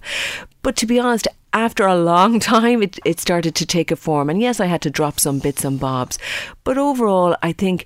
But 0.63 0.75
to 0.77 0.87
be 0.87 0.99
honest, 0.99 1.27
after 1.55 1.87
a 1.87 1.95
long 1.95 2.39
time, 2.55 2.83
it, 2.83 2.99
it 3.05 3.19
started 3.19 3.55
to 3.55 3.65
take 3.65 3.89
a 3.89 3.95
form. 3.95 4.29
And 4.29 4.41
yes, 4.41 4.59
I 4.59 4.65
had 4.65 4.81
to 4.83 4.89
drop 4.89 5.19
some 5.19 5.39
bits 5.39 5.63
and 5.63 5.79
bobs. 5.79 6.19
But 6.63 6.77
overall, 6.77 7.35
I 7.41 7.53
think, 7.53 7.85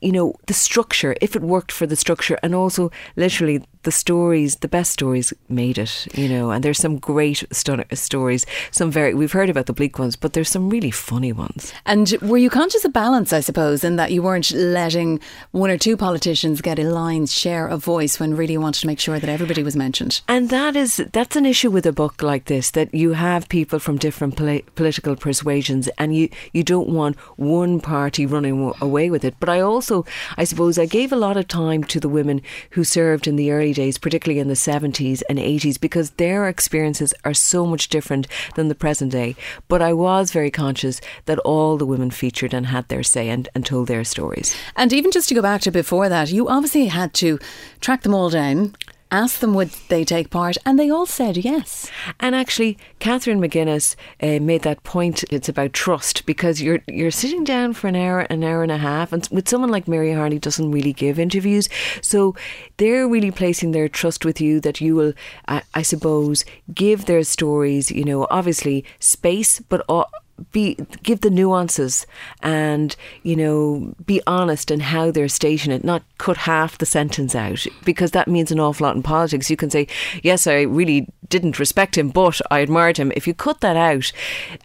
you 0.00 0.12
know, 0.12 0.34
the 0.46 0.54
structure, 0.54 1.14
if 1.20 1.36
it 1.36 1.42
worked 1.42 1.72
for 1.72 1.86
the 1.86 1.96
structure, 1.96 2.38
and 2.42 2.54
also 2.54 2.90
literally 3.14 3.64
the 3.86 3.92
stories, 3.92 4.56
the 4.56 4.68
best 4.68 4.90
stories 4.90 5.32
made 5.48 5.78
it, 5.78 6.08
you 6.18 6.28
know, 6.28 6.50
and 6.50 6.64
there's 6.64 6.80
some 6.80 6.98
great 6.98 7.44
stunner 7.52 7.86
stories. 7.92 8.44
Some 8.72 8.90
very, 8.90 9.14
we've 9.14 9.30
heard 9.30 9.48
about 9.48 9.66
the 9.66 9.72
bleak 9.72 9.96
ones, 9.96 10.16
but 10.16 10.32
there's 10.32 10.50
some 10.50 10.68
really 10.68 10.90
funny 10.90 11.32
ones. 11.32 11.72
And 11.86 12.10
were 12.20 12.36
you 12.36 12.50
conscious 12.50 12.84
of 12.84 12.92
balance, 12.92 13.32
I 13.32 13.38
suppose, 13.38 13.84
in 13.84 13.94
that 13.94 14.10
you 14.10 14.22
weren't 14.22 14.50
letting 14.50 15.20
one 15.52 15.70
or 15.70 15.78
two 15.78 15.96
politicians 15.96 16.60
get 16.60 16.80
a 16.80 16.82
lion's 16.82 17.32
share 17.32 17.68
of 17.68 17.84
voice 17.84 18.18
when 18.18 18.36
really 18.36 18.54
you 18.54 18.60
wanted 18.60 18.80
to 18.80 18.88
make 18.88 18.98
sure 18.98 19.20
that 19.20 19.30
everybody 19.30 19.62
was 19.62 19.76
mentioned? 19.76 20.20
And 20.26 20.50
that 20.50 20.74
is, 20.74 20.96
that's 21.12 21.36
an 21.36 21.46
issue 21.46 21.70
with 21.70 21.86
a 21.86 21.92
book 21.92 22.24
like 22.24 22.46
this, 22.46 22.72
that 22.72 22.92
you 22.92 23.12
have 23.12 23.48
people 23.48 23.78
from 23.78 23.98
different 23.98 24.34
political 24.74 25.14
persuasions 25.14 25.86
and 25.96 26.12
you, 26.12 26.28
you 26.52 26.64
don't 26.64 26.88
want 26.88 27.16
one 27.38 27.78
party 27.80 28.26
running 28.26 28.74
away 28.80 29.10
with 29.10 29.24
it. 29.24 29.36
But 29.38 29.48
I 29.48 29.60
also, 29.60 30.04
I 30.36 30.42
suppose, 30.42 30.76
I 30.76 30.86
gave 30.86 31.12
a 31.12 31.16
lot 31.16 31.36
of 31.36 31.46
time 31.46 31.84
to 31.84 32.00
the 32.00 32.08
women 32.08 32.42
who 32.70 32.82
served 32.82 33.28
in 33.28 33.36
the 33.36 33.52
early 33.52 33.75
days, 33.76 33.98
particularly 33.98 34.40
in 34.40 34.48
the 34.48 34.54
70s 34.54 35.22
and 35.28 35.38
80s, 35.38 35.80
because 35.80 36.10
their 36.10 36.48
experiences 36.48 37.14
are 37.24 37.34
so 37.34 37.64
much 37.64 37.88
different 37.88 38.26
than 38.56 38.66
the 38.66 38.74
present 38.74 39.12
day. 39.12 39.36
But 39.68 39.80
I 39.82 39.92
was 39.92 40.32
very 40.32 40.50
conscious 40.50 41.00
that 41.26 41.38
all 41.40 41.76
the 41.76 41.86
women 41.86 42.10
featured 42.10 42.52
and 42.52 42.66
had 42.66 42.88
their 42.88 43.04
say 43.04 43.28
and, 43.28 43.48
and 43.54 43.64
told 43.64 43.86
their 43.86 44.02
stories. 44.02 44.56
And 44.74 44.92
even 44.92 45.12
just 45.12 45.28
to 45.28 45.34
go 45.34 45.42
back 45.42 45.60
to 45.62 45.70
before 45.70 46.08
that, 46.08 46.32
you 46.32 46.48
obviously 46.48 46.86
had 46.86 47.14
to 47.14 47.38
track 47.80 48.02
them 48.02 48.14
all 48.14 48.30
down 48.30 48.74
asked 49.10 49.40
them 49.40 49.54
would 49.54 49.70
they 49.88 50.04
take 50.04 50.30
part, 50.30 50.56
and 50.64 50.78
they 50.78 50.90
all 50.90 51.06
said 51.06 51.36
yes. 51.36 51.90
And 52.20 52.34
actually, 52.34 52.78
Catherine 52.98 53.40
McGuinness 53.40 53.96
uh, 54.22 54.42
made 54.42 54.62
that 54.62 54.82
point. 54.82 55.24
It's 55.30 55.48
about 55.48 55.72
trust 55.72 56.26
because 56.26 56.60
you're 56.60 56.80
you're 56.86 57.10
sitting 57.10 57.44
down 57.44 57.72
for 57.72 57.88
an 57.88 57.96
hour, 57.96 58.20
an 58.20 58.44
hour 58.44 58.62
and 58.62 58.72
a 58.72 58.78
half, 58.78 59.12
and 59.12 59.28
with 59.30 59.48
someone 59.48 59.70
like 59.70 59.88
Mary 59.88 60.12
Harney 60.12 60.38
doesn't 60.38 60.70
really 60.70 60.92
give 60.92 61.18
interviews, 61.18 61.68
so 62.00 62.34
they're 62.76 63.08
really 63.08 63.30
placing 63.30 63.72
their 63.72 63.88
trust 63.88 64.24
with 64.24 64.40
you 64.40 64.60
that 64.60 64.80
you 64.80 64.94
will, 64.94 65.12
I, 65.48 65.62
I 65.74 65.82
suppose, 65.82 66.44
give 66.74 67.06
their 67.06 67.22
stories. 67.22 67.90
You 67.90 68.04
know, 68.04 68.26
obviously 68.30 68.84
space, 68.98 69.60
but. 69.60 69.84
All, 69.88 70.10
be 70.52 70.76
give 71.02 71.22
the 71.22 71.30
nuances 71.30 72.06
and 72.42 72.94
you 73.22 73.34
know 73.34 73.94
be 74.04 74.20
honest 74.26 74.70
in 74.70 74.80
how 74.80 75.10
they're 75.10 75.28
stating 75.28 75.72
it 75.72 75.82
not 75.82 76.02
cut 76.18 76.36
half 76.36 76.76
the 76.78 76.86
sentence 76.86 77.34
out 77.34 77.66
because 77.84 78.10
that 78.10 78.28
means 78.28 78.52
an 78.52 78.60
awful 78.60 78.86
lot 78.86 78.96
in 78.96 79.02
politics. 79.02 79.50
You 79.50 79.56
can 79.56 79.70
say 79.70 79.86
yes 80.22 80.46
i 80.46 80.62
really 80.62 81.08
didn't 81.28 81.58
respect 81.58 81.96
him 81.96 82.10
but 82.10 82.40
i 82.50 82.58
admired 82.60 82.98
him. 82.98 83.12
If 83.16 83.26
you 83.26 83.34
cut 83.34 83.60
that 83.60 83.76
out 83.76 84.12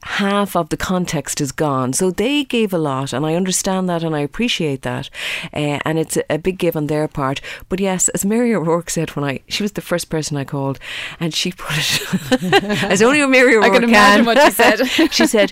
half 0.03 0.55
of 0.55 0.69
the 0.69 0.77
context 0.77 1.39
is 1.39 1.51
gone. 1.51 1.93
So 1.93 2.11
they 2.11 2.43
gave 2.43 2.73
a 2.73 2.77
lot 2.77 3.13
and 3.13 3.25
i 3.25 3.35
understand 3.35 3.87
that 3.89 4.03
and 4.03 4.15
i 4.15 4.19
appreciate 4.19 4.81
that 4.81 5.09
uh, 5.53 5.79
and 5.85 5.97
it's 5.97 6.17
a, 6.17 6.23
a 6.29 6.37
big 6.37 6.57
give 6.57 6.75
on 6.75 6.87
their 6.87 7.07
part. 7.07 7.39
But 7.69 7.79
yes 7.79 8.09
as 8.09 8.25
mary 8.25 8.53
o'rourke 8.53 8.89
said 8.89 9.11
when 9.11 9.23
i 9.23 9.39
she 9.47 9.63
was 9.63 9.71
the 9.73 9.81
first 9.81 10.09
person 10.09 10.35
i 10.37 10.43
called 10.43 10.79
and 11.19 11.33
she 11.33 11.51
put 11.51 11.77
it 11.77 12.63
as 12.83 13.01
only 13.01 13.25
mary 13.25 13.55
o'rourke 13.55 13.71
I 13.71 13.75
can 13.75 13.83
imagine 13.85 14.25
can. 14.25 14.35
what 14.35 14.45
she 14.45 14.51
said. 14.51 14.81
She 15.11 15.27
said 15.27 15.51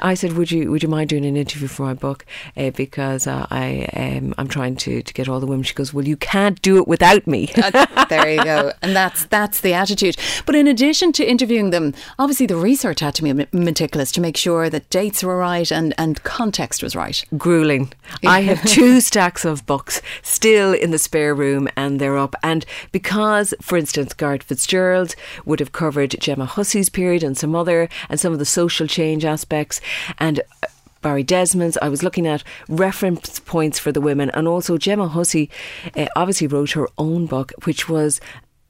I 0.00 0.14
said, 0.14 0.32
"Would 0.34 0.50
you 0.50 0.70
would 0.70 0.82
you 0.82 0.88
mind 0.88 1.10
doing 1.10 1.24
an 1.24 1.36
interview 1.36 1.68
for 1.68 1.84
my 1.84 1.94
book? 1.94 2.24
Uh, 2.56 2.70
because 2.70 3.26
uh, 3.26 3.46
I 3.50 3.88
um, 3.94 4.34
I'm 4.38 4.48
trying 4.48 4.76
to, 4.76 5.02
to 5.02 5.14
get 5.14 5.28
all 5.28 5.40
the 5.40 5.46
women." 5.46 5.64
She 5.64 5.74
goes, 5.74 5.92
"Well, 5.92 6.06
you 6.06 6.16
can't 6.16 6.60
do 6.62 6.76
it 6.78 6.88
without 6.88 7.26
me." 7.26 7.50
uh, 7.56 8.04
there 8.06 8.32
you 8.32 8.44
go, 8.44 8.72
and 8.82 8.94
that's 8.94 9.26
that's 9.26 9.60
the 9.60 9.74
attitude. 9.74 10.16
But 10.46 10.54
in 10.54 10.66
addition 10.66 11.12
to 11.12 11.28
interviewing 11.28 11.70
them, 11.70 11.94
obviously 12.18 12.46
the 12.46 12.56
research 12.56 13.00
had 13.00 13.14
to 13.16 13.22
be 13.22 13.46
meticulous 13.52 14.12
to 14.12 14.20
make 14.20 14.36
sure 14.36 14.70
that 14.70 14.90
dates 14.90 15.22
were 15.22 15.38
right 15.38 15.70
and 15.70 15.94
and 15.98 16.22
context 16.22 16.82
was 16.82 16.96
right. 16.96 17.24
Grueling. 17.36 17.92
I 18.24 18.42
have 18.42 18.64
two 18.66 19.00
stacks 19.00 19.44
of 19.44 19.66
books 19.66 20.00
still 20.22 20.72
in 20.72 20.90
the 20.90 20.98
spare 20.98 21.34
room, 21.34 21.68
and 21.76 22.00
they're 22.00 22.18
up. 22.18 22.34
And 22.42 22.64
because, 22.92 23.54
for 23.60 23.76
instance, 23.76 24.14
Garret 24.14 24.46
FitzGerald 24.46 25.14
would 25.44 25.60
have 25.60 25.72
covered 25.72 26.16
Gemma 26.20 26.46
Hussey's 26.46 26.88
period 26.88 27.22
and 27.22 27.36
some 27.36 27.54
other 27.54 27.88
and 28.08 28.18
some 28.18 28.32
of 28.32 28.38
the 28.38 28.44
social 28.44 28.86
change 28.86 29.24
aspects 29.24 29.80
and 30.18 30.40
uh, 30.62 30.66
Barry 31.00 31.22
Desmond's. 31.22 31.78
I 31.80 31.88
was 31.88 32.02
looking 32.02 32.26
at 32.26 32.42
reference 32.68 33.40
points 33.40 33.78
for 33.78 33.92
the 33.92 34.00
women, 34.00 34.30
and 34.30 34.48
also 34.48 34.78
Gemma 34.78 35.08
Hussey 35.08 35.50
uh, 35.96 36.06
obviously 36.16 36.46
wrote 36.46 36.72
her 36.72 36.88
own 36.98 37.26
book, 37.26 37.52
which 37.64 37.88
was 37.88 38.20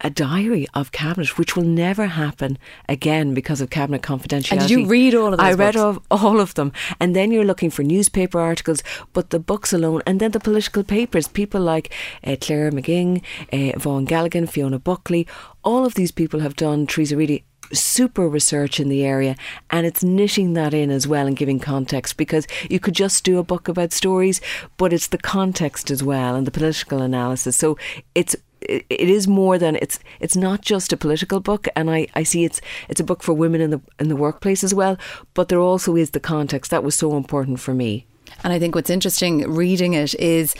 a 0.01 0.11
diary 0.11 0.67
of 0.75 0.93
cabinet, 0.93 1.39
which 1.39 1.57
will 1.57 1.65
never 1.65 2.07
happen 2.07 2.57
again 2.89 3.35
because 3.35 3.61
of 3.61 3.71
cabinet 3.71 4.03
confidentiality. 4.03 4.53
And 4.53 4.61
did 4.61 4.71
you 4.71 4.87
read 4.87 5.15
all 5.15 5.35
of? 5.35 5.41
I 5.41 5.53
read 5.53 5.77
of 5.77 6.01
all 6.11 6.41
of 6.41 6.55
them, 6.55 6.73
and 7.01 7.17
then 7.17 7.33
you're 7.33 7.45
looking 7.45 7.71
for 7.71 7.83
newspaper 7.83 8.39
articles, 8.39 8.83
but 9.13 9.31
the 9.31 9.41
books 9.41 9.73
alone, 9.73 10.03
and 10.07 10.21
then 10.21 10.31
the 10.31 10.41
political 10.41 10.85
papers. 10.85 11.27
People 11.27 11.61
like 11.61 11.93
uh, 12.25 12.37
Claire 12.41 12.71
McGing, 12.71 13.23
uh, 13.53 13.77
Yvonne 13.77 14.07
Galligan, 14.07 14.49
Fiona 14.49 14.79
Buckley, 14.79 15.27
all 15.65 15.85
of 15.85 15.95
these 15.95 16.13
people 16.13 16.41
have 16.41 16.55
done 16.55 16.87
Theresa 16.87 17.17
Reidy 17.17 17.45
super 17.73 18.29
research 18.29 18.81
in 18.81 18.89
the 18.89 19.05
area 19.05 19.37
and 19.71 19.87
it's 19.87 20.03
knitting 20.03 20.55
that 20.55 20.75
in 20.75 20.91
as 20.91 21.07
well 21.07 21.27
and 21.27 21.37
giving 21.37 21.59
context 21.59 22.17
because 22.17 22.47
you 22.71 22.81
could 22.81 22.95
just 22.95 23.25
do 23.25 23.39
a 23.39 23.45
book 23.45 23.69
about 23.69 23.93
stories 23.93 24.41
but 24.77 24.93
it's 24.93 25.09
the 25.09 25.19
context 25.19 25.91
as 25.91 26.03
well 26.03 26.35
and 26.35 26.47
the 26.47 26.51
political 26.51 27.03
analysis. 27.03 27.57
So 27.57 27.77
it's 28.15 28.37
it 28.61 28.85
is 28.91 29.29
more 29.29 29.57
than 29.57 29.77
it's 29.77 30.01
it's 30.21 30.37
not 30.37 30.63
just 30.63 30.93
a 30.93 30.97
political 30.97 31.39
book 31.39 31.69
and 31.77 31.91
I, 31.91 32.09
I 32.15 32.25
see 32.25 32.45
it's 32.45 32.61
it's 32.89 33.01
a 33.01 33.05
book 33.05 33.23
for 33.23 33.33
women 33.33 33.61
in 33.61 33.71
the 33.71 33.81
in 34.01 34.09
the 34.09 34.17
workplace 34.17 34.65
as 34.65 34.75
well 34.75 34.99
but 35.35 35.49
there 35.49 35.61
also 35.61 35.97
is 35.97 36.11
the 36.11 36.21
context. 36.21 36.71
That 36.71 36.85
was 36.85 36.95
so 36.95 37.17
important 37.17 37.61
for 37.61 37.75
me. 37.75 38.07
And 38.45 38.53
I 38.53 38.59
think 38.59 38.75
what's 38.75 38.91
interesting 38.91 39.51
reading 39.51 39.95
it 39.95 40.15
is 40.15 40.55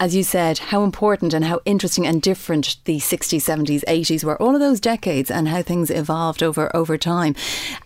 as 0.00 0.16
you 0.16 0.24
said, 0.24 0.58
how 0.58 0.82
important 0.82 1.34
and 1.34 1.44
how 1.44 1.60
interesting 1.66 2.06
and 2.06 2.22
different 2.22 2.78
the 2.86 2.96
60s, 2.96 3.38
70s, 3.38 3.84
80s 3.84 4.24
were, 4.24 4.40
all 4.40 4.54
of 4.54 4.60
those 4.60 4.80
decades 4.80 5.30
and 5.30 5.46
how 5.46 5.60
things 5.62 5.90
evolved 5.90 6.42
over 6.42 6.74
over 6.74 6.96
time. 6.96 7.36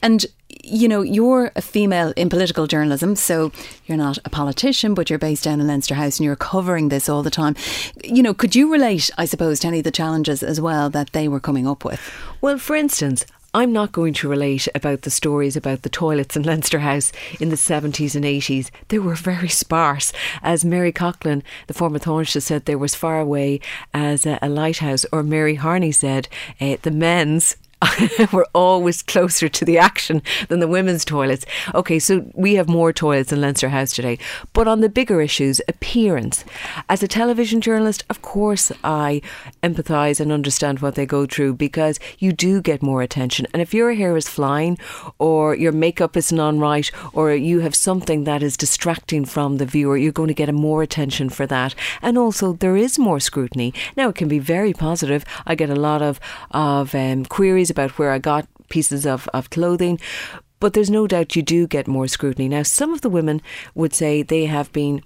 And 0.00 0.24
you 0.66 0.88
know, 0.88 1.02
you're 1.02 1.50
a 1.56 1.60
female 1.60 2.12
in 2.16 2.30
political 2.30 2.66
journalism, 2.66 3.16
so 3.16 3.52
you're 3.86 3.98
not 3.98 4.18
a 4.24 4.30
politician, 4.30 4.94
but 4.94 5.10
you're 5.10 5.18
based 5.18 5.44
down 5.44 5.60
in 5.60 5.66
Leinster 5.66 5.94
House 5.94 6.18
and 6.18 6.24
you're 6.24 6.36
covering 6.36 6.88
this 6.88 7.08
all 7.08 7.22
the 7.22 7.30
time. 7.30 7.54
You 8.02 8.22
know, 8.22 8.32
could 8.32 8.54
you 8.54 8.72
relate, 8.72 9.10
I 9.18 9.26
suppose, 9.26 9.60
to 9.60 9.66
any 9.66 9.78
of 9.78 9.84
the 9.84 9.90
challenges 9.90 10.42
as 10.42 10.60
well 10.60 10.88
that 10.90 11.12
they 11.12 11.28
were 11.28 11.40
coming 11.40 11.66
up 11.66 11.84
with? 11.84 12.00
Well, 12.40 12.56
for 12.56 12.76
instance, 12.76 13.26
I'm 13.54 13.72
not 13.72 13.92
going 13.92 14.14
to 14.14 14.28
relate 14.28 14.66
about 14.74 15.02
the 15.02 15.10
stories 15.10 15.56
about 15.56 15.82
the 15.82 15.88
toilets 15.88 16.34
in 16.36 16.42
Leinster 16.44 16.80
House 16.80 17.12
in 17.38 17.50
the 17.50 17.56
70s 17.56 18.16
and 18.16 18.24
80s. 18.24 18.70
They 18.88 18.98
were 18.98 19.14
very 19.14 19.48
sparse. 19.48 20.12
As 20.42 20.64
Mary 20.64 20.92
Coughlan, 20.92 21.44
the 21.68 21.74
former 21.74 22.00
Taoiseach, 22.00 22.42
said, 22.42 22.64
they 22.64 22.74
were 22.74 22.86
as 22.86 22.96
far 22.96 23.20
away 23.20 23.60
as 23.94 24.26
a, 24.26 24.40
a 24.42 24.48
lighthouse. 24.48 25.06
Or 25.12 25.22
Mary 25.22 25.54
Harney 25.54 25.92
said, 25.92 26.28
uh, 26.60 26.78
the 26.82 26.90
men's 26.90 27.56
we're 28.32 28.46
always 28.54 29.02
closer 29.02 29.48
to 29.48 29.64
the 29.64 29.78
action 29.78 30.22
than 30.48 30.60
the 30.60 30.68
women's 30.68 31.04
toilets. 31.04 31.44
Okay, 31.74 31.98
so 31.98 32.30
we 32.34 32.54
have 32.54 32.68
more 32.68 32.92
toilets 32.92 33.32
in 33.32 33.40
Leinster 33.40 33.68
House 33.68 33.92
today. 33.92 34.18
But 34.52 34.68
on 34.68 34.80
the 34.80 34.88
bigger 34.88 35.20
issues, 35.20 35.60
appearance. 35.68 36.44
As 36.88 37.02
a 37.02 37.08
television 37.08 37.60
journalist, 37.60 38.04
of 38.10 38.22
course, 38.22 38.72
I 38.82 39.22
empathise 39.62 40.20
and 40.20 40.32
understand 40.32 40.80
what 40.80 40.94
they 40.94 41.06
go 41.06 41.26
through 41.26 41.54
because 41.54 41.98
you 42.18 42.32
do 42.32 42.60
get 42.60 42.82
more 42.82 43.02
attention. 43.02 43.46
And 43.52 43.60
if 43.60 43.74
your 43.74 43.94
hair 43.94 44.16
is 44.16 44.28
flying, 44.28 44.78
or 45.18 45.54
your 45.54 45.72
makeup 45.72 46.16
isn't 46.16 46.38
on 46.38 46.58
right, 46.58 46.90
or 47.12 47.32
you 47.32 47.60
have 47.60 47.74
something 47.74 48.24
that 48.24 48.42
is 48.42 48.56
distracting 48.56 49.24
from 49.24 49.58
the 49.58 49.66
viewer, 49.66 49.96
you're 49.96 50.12
going 50.12 50.28
to 50.28 50.34
get 50.34 50.52
more 50.54 50.82
attention 50.82 51.28
for 51.28 51.46
that. 51.46 51.74
And 52.02 52.16
also, 52.16 52.52
there 52.52 52.76
is 52.76 52.98
more 52.98 53.20
scrutiny. 53.20 53.72
Now, 53.96 54.08
it 54.08 54.14
can 54.14 54.28
be 54.28 54.38
very 54.38 54.72
positive. 54.72 55.24
I 55.46 55.54
get 55.54 55.70
a 55.70 55.74
lot 55.74 56.02
of, 56.02 56.20
of 56.50 56.94
um, 56.94 57.24
queries 57.24 57.70
about 57.74 57.98
where 57.98 58.12
I 58.12 58.18
got 58.18 58.46
pieces 58.68 59.04
of, 59.06 59.28
of 59.34 59.50
clothing. 59.50 59.98
But 60.60 60.72
there's 60.72 60.90
no 60.90 61.06
doubt 61.06 61.36
you 61.36 61.42
do 61.42 61.66
get 61.66 61.86
more 61.86 62.08
scrutiny. 62.08 62.48
Now, 62.48 62.62
some 62.62 62.94
of 62.94 63.00
the 63.02 63.10
women 63.10 63.42
would 63.74 63.92
say 63.92 64.22
they 64.22 64.46
have 64.46 64.72
been 64.72 65.02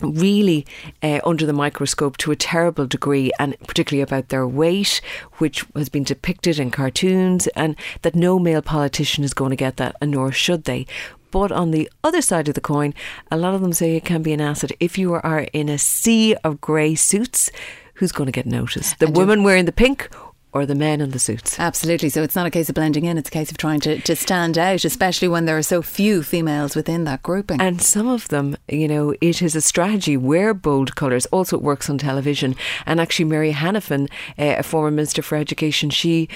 really 0.00 0.66
uh, 1.02 1.20
under 1.24 1.46
the 1.46 1.52
microscope 1.52 2.16
to 2.18 2.32
a 2.32 2.36
terrible 2.36 2.86
degree, 2.86 3.30
and 3.38 3.58
particularly 3.66 4.02
about 4.02 4.28
their 4.28 4.46
weight, 4.46 5.00
which 5.38 5.64
has 5.74 5.88
been 5.88 6.04
depicted 6.04 6.58
in 6.58 6.70
cartoons, 6.70 7.46
and 7.48 7.76
that 8.02 8.14
no 8.14 8.38
male 8.38 8.62
politician 8.62 9.24
is 9.24 9.34
going 9.34 9.50
to 9.50 9.56
get 9.56 9.76
that, 9.76 9.96
and 10.00 10.10
nor 10.10 10.32
should 10.32 10.64
they. 10.64 10.86
But 11.30 11.50
on 11.50 11.70
the 11.70 11.90
other 12.04 12.20
side 12.20 12.48
of 12.48 12.54
the 12.54 12.60
coin, 12.60 12.92
a 13.30 13.38
lot 13.38 13.54
of 13.54 13.62
them 13.62 13.72
say 13.72 13.96
it 13.96 14.04
can 14.04 14.22
be 14.22 14.34
an 14.34 14.40
asset 14.40 14.72
if 14.80 14.98
you 14.98 15.14
are 15.14 15.46
in 15.52 15.68
a 15.68 15.78
sea 15.78 16.34
of 16.44 16.60
grey 16.60 16.94
suits. 16.94 17.50
Who's 17.94 18.12
going 18.12 18.26
to 18.26 18.32
get 18.32 18.46
noticed? 18.46 18.98
The 18.98 19.10
woman 19.10 19.42
wearing 19.42 19.64
the 19.64 19.72
pink 19.72 20.10
or 20.52 20.66
the 20.66 20.74
men 20.74 21.00
in 21.00 21.10
the 21.10 21.18
suits. 21.18 21.58
Absolutely. 21.58 22.08
So 22.08 22.22
it's 22.22 22.36
not 22.36 22.46
a 22.46 22.50
case 22.50 22.68
of 22.68 22.74
blending 22.74 23.04
in, 23.04 23.18
it's 23.18 23.28
a 23.28 23.32
case 23.32 23.50
of 23.50 23.56
trying 23.56 23.80
to, 23.80 24.00
to 24.00 24.16
stand 24.16 24.58
out, 24.58 24.84
especially 24.84 25.28
when 25.28 25.46
there 25.46 25.56
are 25.56 25.62
so 25.62 25.82
few 25.82 26.22
females 26.22 26.76
within 26.76 27.04
that 27.04 27.22
grouping. 27.22 27.60
And 27.60 27.80
some 27.80 28.06
of 28.06 28.28
them, 28.28 28.56
you 28.68 28.88
know, 28.88 29.14
it 29.20 29.42
is 29.42 29.56
a 29.56 29.60
strategy. 29.60 30.16
Wear 30.16 30.54
bold 30.54 30.94
colours. 30.94 31.26
Also, 31.26 31.56
it 31.56 31.62
works 31.62 31.88
on 31.88 31.98
television. 31.98 32.54
And 32.86 33.00
actually, 33.00 33.26
Mary 33.26 33.52
Hanafin, 33.52 34.10
uh, 34.38 34.56
a 34.58 34.62
former 34.62 34.90
Minister 34.90 35.22
for 35.22 35.36
Education, 35.36 35.90
she 35.90 36.28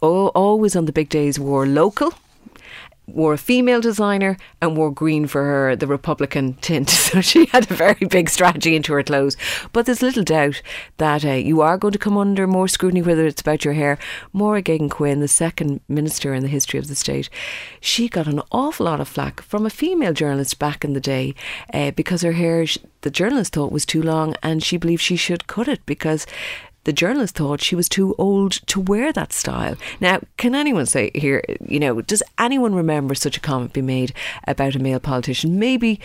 always 0.00 0.76
on 0.76 0.86
the 0.86 0.92
big 0.92 1.08
days 1.08 1.38
wore 1.38 1.66
local 1.66 2.14
wore 3.06 3.34
a 3.34 3.38
female 3.38 3.80
designer 3.80 4.36
and 4.60 4.76
wore 4.76 4.90
green 4.90 5.26
for 5.26 5.42
her, 5.44 5.76
the 5.76 5.86
Republican 5.86 6.54
tint. 6.60 6.90
So 7.12 7.20
she 7.20 7.44
had 7.46 7.70
a 7.70 7.74
very 7.74 8.06
big 8.06 8.30
strategy 8.30 8.74
into 8.74 8.94
her 8.94 9.02
clothes. 9.02 9.36
But 9.74 9.84
there's 9.84 10.00
little 10.00 10.24
doubt 10.24 10.62
that 10.96 11.26
uh, 11.26 11.32
you 11.32 11.60
are 11.60 11.76
going 11.76 11.92
to 11.92 11.98
come 11.98 12.16
under 12.16 12.46
more 12.46 12.68
scrutiny, 12.68 13.02
whether 13.02 13.26
it's 13.26 13.42
about 13.42 13.66
your 13.66 13.74
hair. 13.74 13.98
Máire 14.34 14.64
Geoghegan 14.64 14.90
Quinn, 14.90 15.20
the 15.20 15.28
second 15.28 15.82
minister 15.88 16.32
in 16.32 16.42
the 16.42 16.48
history 16.48 16.78
of 16.78 16.88
the 16.88 16.94
state, 16.94 17.28
she 17.80 18.08
got 18.08 18.26
an 18.26 18.40
awful 18.50 18.86
lot 18.86 18.98
of 18.98 19.08
flack 19.08 19.42
from 19.42 19.66
a 19.66 19.70
female 19.70 20.14
journalist 20.14 20.58
back 20.58 20.84
in 20.84 20.94
the 20.94 21.00
day 21.00 21.34
uh, 21.74 21.90
because 21.90 22.22
her 22.22 22.32
hair, 22.32 22.64
the 23.02 23.10
journalist 23.10 23.52
thought 23.52 23.72
was 23.72 23.84
too 23.84 24.00
long 24.00 24.34
and 24.42 24.62
she 24.62 24.78
believed 24.78 25.02
she 25.02 25.16
should 25.16 25.46
cut 25.46 25.68
it 25.68 25.84
because 25.84 26.26
the 26.84 26.92
journalist 26.92 27.36
thought 27.36 27.60
she 27.60 27.76
was 27.76 27.88
too 27.88 28.14
old 28.18 28.52
to 28.66 28.80
wear 28.80 29.12
that 29.12 29.32
style. 29.32 29.76
Now, 30.00 30.20
can 30.36 30.54
anyone 30.54 30.86
say 30.86 31.10
here, 31.14 31.42
you 31.66 31.80
know, 31.80 32.00
does 32.02 32.22
anyone 32.38 32.74
remember 32.74 33.14
such 33.14 33.36
a 33.36 33.40
comment 33.40 33.72
being 33.72 33.86
made 33.86 34.12
about 34.46 34.74
a 34.74 34.78
male 34.78 35.00
politician? 35.00 35.58
Maybe 35.58 36.00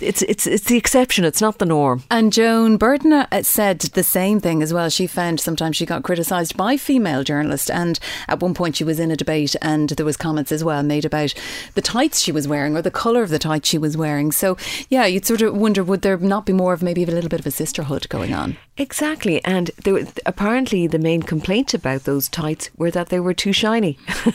it's 0.00 0.22
it's 0.22 0.46
it's 0.46 0.64
the 0.64 0.76
exception. 0.76 1.24
It's 1.24 1.40
not 1.40 1.58
the 1.58 1.64
norm. 1.64 2.02
And 2.10 2.32
Joan 2.32 2.76
Burton 2.76 3.12
uh, 3.12 3.42
said 3.42 3.80
the 3.80 4.02
same 4.02 4.40
thing 4.40 4.62
as 4.62 4.72
well. 4.72 4.88
She 4.88 5.06
found 5.06 5.40
sometimes 5.40 5.76
she 5.76 5.86
got 5.86 6.02
criticised 6.02 6.56
by 6.56 6.76
female 6.76 7.24
journalists, 7.24 7.70
and 7.70 7.98
at 8.28 8.40
one 8.40 8.54
point 8.54 8.76
she 8.76 8.84
was 8.84 8.98
in 8.98 9.10
a 9.10 9.16
debate, 9.16 9.54
and 9.62 9.90
there 9.90 10.06
was 10.06 10.16
comments 10.16 10.52
as 10.52 10.64
well 10.64 10.82
made 10.82 11.04
about 11.04 11.34
the 11.74 11.82
tights 11.82 12.20
she 12.20 12.32
was 12.32 12.48
wearing 12.48 12.76
or 12.76 12.82
the 12.82 12.90
colour 12.90 13.22
of 13.22 13.30
the 13.30 13.38
tights 13.38 13.68
she 13.68 13.78
was 13.78 13.96
wearing. 13.96 14.32
So 14.32 14.56
yeah, 14.88 15.06
you'd 15.06 15.26
sort 15.26 15.42
of 15.42 15.56
wonder 15.56 15.84
would 15.84 16.02
there 16.02 16.18
not 16.18 16.46
be 16.46 16.52
more 16.52 16.72
of 16.72 16.82
maybe 16.82 17.04
a 17.04 17.06
little 17.06 17.30
bit 17.30 17.40
of 17.40 17.46
a 17.46 17.50
sisterhood 17.50 18.08
going 18.08 18.34
on? 18.34 18.56
Exactly, 18.78 19.42
and 19.42 19.70
there, 19.84 20.06
apparently 20.26 20.86
the 20.86 20.98
main 20.98 21.22
complaint 21.22 21.72
about 21.72 22.04
those 22.04 22.28
tights 22.28 22.68
were 22.76 22.90
that 22.90 23.08
they 23.08 23.18
were 23.18 23.32
too 23.32 23.52
shiny. 23.52 23.98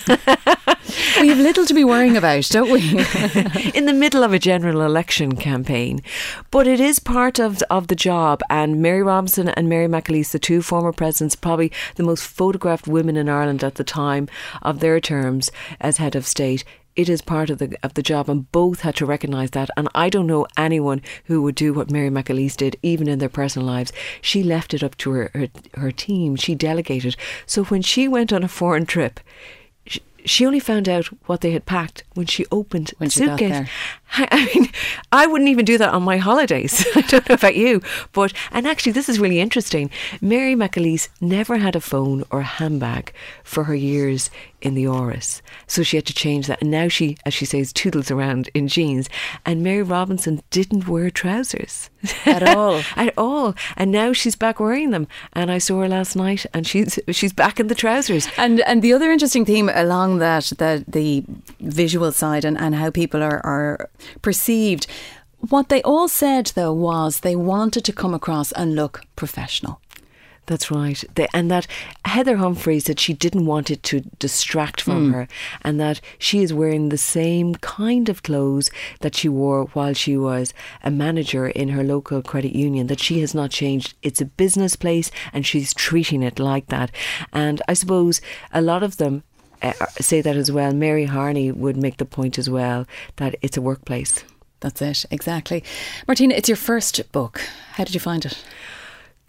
we 1.20 1.28
have 1.28 1.38
little 1.38 1.66
to 1.66 1.74
be 1.76 1.84
worrying 1.84 2.18
about, 2.18 2.50
don't 2.50 2.72
we? 2.72 2.82
in 3.76 3.86
the 3.86 3.94
middle 3.94 4.24
of 4.24 4.34
a 4.34 4.40
general 4.40 4.82
election 4.82 5.36
campaign. 5.36 6.02
But 6.50 6.68
it 6.68 6.80
is 6.80 6.98
part 6.98 7.38
of, 7.38 7.62
of 7.70 7.88
the 7.88 7.96
job. 7.96 8.42
And 8.50 8.82
Mary 8.82 9.04
Robinson 9.04 9.50
and 9.50 9.70
Mary 9.70 9.88
McAleese, 9.88 10.32
the 10.32 10.40
two 10.40 10.64
former 10.64 10.92
presidents, 10.92 11.36
probably 11.36 11.72
the 11.96 12.04
most 12.04 12.24
photographed 12.24 12.88
women 12.88 13.18
in 13.18 13.30
Ireland 13.30 13.64
at 13.64 13.76
the 13.76 13.84
time 13.84 14.28
of 14.64 14.80
their 14.80 15.00
terms 15.00 15.52
as 15.80 15.98
head 15.98 16.16
of 16.16 16.26
state, 16.26 16.64
it 16.96 17.10
is 17.10 17.22
part 17.22 17.50
of 17.50 17.58
the 17.58 17.78
of 17.84 17.94
the 17.94 18.04
job, 18.04 18.30
and 18.30 18.52
both 18.52 18.82
had 18.82 18.96
to 18.96 19.06
recognise 19.06 19.52
that. 19.52 19.70
And 19.78 19.88
I 19.96 20.10
don't 20.10 20.28
know 20.28 20.48
anyone 20.58 21.02
who 21.26 21.42
would 21.42 21.56
do 21.56 21.74
what 21.74 21.92
Mary 21.92 22.10
McAleese 22.10 22.58
did, 22.58 22.78
even 22.82 23.08
in 23.08 23.20
their 23.20 23.30
personal 23.30 23.68
lives. 23.68 23.94
She 24.22 24.44
left 24.44 24.74
it 24.74 24.84
up 24.84 24.98
to 24.98 25.12
her 25.12 25.32
her, 25.34 25.48
her 25.76 25.92
team. 25.92 26.36
She 26.36 26.56
delegated. 26.56 27.16
So 27.46 27.64
when 27.66 27.82
she 27.82 28.08
went 28.08 28.34
on 28.34 28.44
a 28.44 28.48
foreign 28.48 28.86
trip, 28.86 29.20
she 30.26 30.46
only 30.46 30.60
found 30.60 30.88
out 30.88 31.08
what 31.26 31.42
they 31.42 31.52
had 31.52 31.66
packed 31.66 32.04
when 32.14 32.26
she 32.26 32.46
opened 32.52 32.94
when 32.98 33.08
the 33.08 33.12
suitcase. 33.12 33.68
I 34.14 34.50
mean, 34.54 34.70
I 35.12 35.26
wouldn't 35.28 35.50
even 35.50 35.66
do 35.66 35.78
that 35.78 35.94
on 35.94 36.04
my 36.04 36.18
holidays. 36.18 36.86
I 36.96 37.02
don't 37.02 37.28
know 37.30 37.36
about 37.36 37.56
you, 37.56 37.82
but 38.12 38.34
and 38.52 38.68
actually, 38.68 38.92
this 38.92 39.08
is 39.08 39.20
really 39.20 39.40
interesting. 39.40 39.90
Mary 40.20 40.54
McAleese 40.56 41.08
never 41.22 41.58
had 41.58 41.76
a 41.76 41.82
phone 41.82 42.24
or 42.30 42.42
a 42.42 42.44
handbag 42.44 43.14
for 43.44 43.66
her 43.66 43.76
years 43.76 44.30
in 44.62 44.76
the 44.76 44.84
Áras, 44.84 45.42
so 45.66 45.82
she 45.82 45.98
had 45.98 46.06
to 46.06 46.14
change 46.14 46.48
that. 46.48 46.62
And 46.62 46.70
now 46.70 46.88
she, 46.88 47.18
as 47.26 47.34
she 47.34 47.46
says, 47.46 47.74
toodles 47.74 48.12
around 48.12 48.50
in 48.54 48.68
jeans. 48.68 49.10
And 49.46 49.64
Mary 49.64 49.82
Robinson 49.82 50.42
didn't 50.50 50.88
wear 50.88 51.10
trousers 51.10 51.90
at 52.26 52.44
all, 52.44 52.82
at 52.96 53.14
all. 53.18 53.56
And 53.78 53.92
now 53.92 54.14
she's 54.14 54.36
back 54.36 54.60
wearing 54.60 54.92
them. 54.92 55.08
And 55.34 55.52
I 55.52 55.58
saw 55.58 55.80
her 55.80 55.88
last 55.88 56.16
night, 56.16 56.46
and 56.54 56.68
she's 56.68 57.00
she's 57.10 57.34
back 57.34 57.60
in 57.60 57.68
the 57.68 57.76
trousers. 57.76 58.28
And 58.38 58.60
and 58.62 58.82
the 58.82 58.94
other 58.94 59.12
interesting 59.12 59.46
theme 59.46 59.70
along 59.74 60.20
that, 60.20 60.52
that 60.58 60.92
the 60.92 61.24
visual 61.60 62.12
side 62.12 62.46
and, 62.46 62.58
and 62.58 62.76
how 62.76 62.92
people 62.92 63.24
are 63.24 63.42
are 63.46 63.90
perceived. 64.22 64.88
What 65.50 65.70
they 65.70 65.82
all 65.82 66.08
said, 66.08 66.52
though, 66.56 66.74
was 66.74 67.20
they 67.20 67.36
wanted 67.36 67.84
to 67.86 67.94
come 67.94 68.14
across 68.14 68.52
and 68.52 68.76
look 68.76 69.04
professional. 69.16 69.82
That's 70.48 70.72
right. 70.72 71.02
They, 71.16 71.28
and 71.34 71.50
that 71.52 71.68
Heather 72.04 72.38
Humphreys 72.38 72.86
said 72.86 73.00
she 73.00 73.14
didn't 73.14 73.46
want 73.46 73.70
it 73.72 73.84
to 73.84 74.02
distract 74.20 74.82
from 74.82 75.10
mm. 75.10 75.14
her, 75.14 75.28
and 75.62 75.80
that 75.80 76.02
she 76.18 76.40
is 76.40 76.54
wearing 76.54 76.90
the 76.90 76.98
same 76.98 77.56
kind 77.56 78.10
of 78.10 78.24
clothes 78.24 78.72
that 79.00 79.16
she 79.16 79.30
wore 79.30 79.66
while 79.74 79.94
she 79.94 80.18
was 80.18 80.54
a 80.84 80.92
manager 80.92 81.48
in 81.48 81.70
her 81.70 81.84
local 81.84 82.22
credit 82.22 82.54
union, 82.54 82.88
that 82.88 83.00
she 83.00 83.22
has 83.22 83.36
not 83.36 83.52
changed. 83.52 83.94
It's 84.02 84.20
a 84.20 84.26
business 84.26 84.76
place, 84.76 85.12
and 85.32 85.46
she's 85.46 85.74
treating 85.74 86.24
it 86.24 86.40
like 86.40 86.68
that. 86.68 86.92
And 87.32 87.62
I 87.68 87.74
suppose 87.74 88.20
a 88.52 88.62
lot 88.62 88.84
of 88.84 88.98
them 88.98 89.24
uh, 89.62 89.74
say 90.00 90.22
that 90.22 90.36
as 90.36 90.52
well. 90.52 90.74
Mary 90.74 91.06
Harney 91.06 91.52
would 91.52 91.78
make 91.78 91.98
the 91.98 92.06
point 92.06 92.38
as 92.38 92.50
well 92.50 92.86
that 93.18 93.36
it's 93.42 93.58
a 93.58 93.62
workplace. 93.62 94.24
That's 94.60 94.82
it, 94.82 95.06
exactly. 95.10 95.64
Martina, 96.08 96.36
it's 96.36 96.50
your 96.50 96.56
first 96.56 97.12
book. 97.12 97.42
How 97.74 97.84
did 97.84 97.94
you 97.94 98.00
find 98.00 98.26
it? 98.26 98.44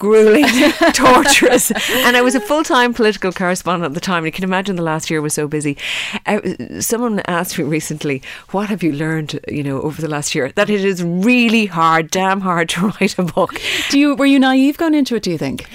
Grueling, 0.02 0.44
torturous. 0.94 1.70
And 1.70 2.16
I 2.16 2.22
was 2.22 2.34
a 2.34 2.40
full 2.40 2.64
time 2.64 2.92
political 2.92 3.30
correspondent 3.30 3.92
at 3.92 3.94
the 3.94 4.00
time. 4.00 4.24
And 4.24 4.26
you 4.26 4.32
can 4.32 4.42
imagine 4.42 4.74
the 4.74 4.82
last 4.82 5.08
year 5.10 5.22
was 5.22 5.32
so 5.32 5.46
busy. 5.46 5.78
Uh, 6.26 6.40
someone 6.80 7.22
asked 7.28 7.56
me 7.56 7.64
recently, 7.64 8.20
What 8.50 8.68
have 8.68 8.82
you 8.82 8.90
learned, 8.90 9.38
you 9.46 9.62
know, 9.62 9.80
over 9.80 10.02
the 10.02 10.08
last 10.08 10.34
year? 10.34 10.50
That 10.56 10.68
it 10.68 10.84
is 10.84 11.04
really 11.04 11.66
hard, 11.66 12.10
damn 12.10 12.40
hard 12.40 12.68
to 12.70 12.88
write 13.00 13.16
a 13.16 13.22
book. 13.22 13.54
Do 13.90 13.98
you 13.98 14.16
were 14.16 14.26
you 14.26 14.40
naive 14.40 14.76
going 14.76 14.94
into 14.94 15.14
it, 15.14 15.22
do 15.22 15.30
you 15.30 15.38
think? 15.38 15.68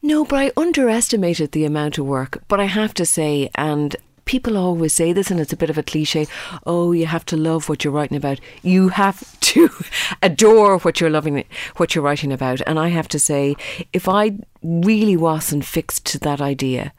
No, 0.00 0.24
but 0.24 0.38
I 0.38 0.52
underestimated 0.56 1.52
the 1.52 1.66
amount 1.66 1.98
of 1.98 2.06
work. 2.06 2.42
But 2.48 2.60
I 2.60 2.64
have 2.64 2.94
to 2.94 3.04
say, 3.04 3.50
and 3.54 3.94
people 4.24 4.56
always 4.56 4.94
say 4.94 5.12
this, 5.12 5.30
and 5.30 5.40
it's 5.40 5.52
a 5.52 5.56
bit 5.56 5.70
of 5.70 5.78
a 5.78 5.82
cliche. 5.82 6.26
Oh, 6.66 6.92
you 6.92 7.06
have 7.06 7.24
to 7.26 7.36
love 7.36 7.68
what 7.68 7.84
you're 7.84 7.92
writing 7.92 8.16
about. 8.16 8.40
You 8.62 8.88
have 8.88 9.38
to 9.40 9.70
adore 10.22 10.78
what 10.78 11.00
you're 11.00 11.10
loving, 11.10 11.44
what 11.76 11.94
you're 11.94 12.04
writing 12.04 12.32
about. 12.32 12.60
And 12.66 12.78
I 12.78 12.88
have 12.88 13.08
to 13.08 13.18
say, 13.18 13.56
if 13.92 14.08
I 14.08 14.32
really 14.64 15.16
wasn't 15.16 15.64
fixed 15.64 16.06
to 16.06 16.18
that 16.18 16.40
idea 16.40 16.92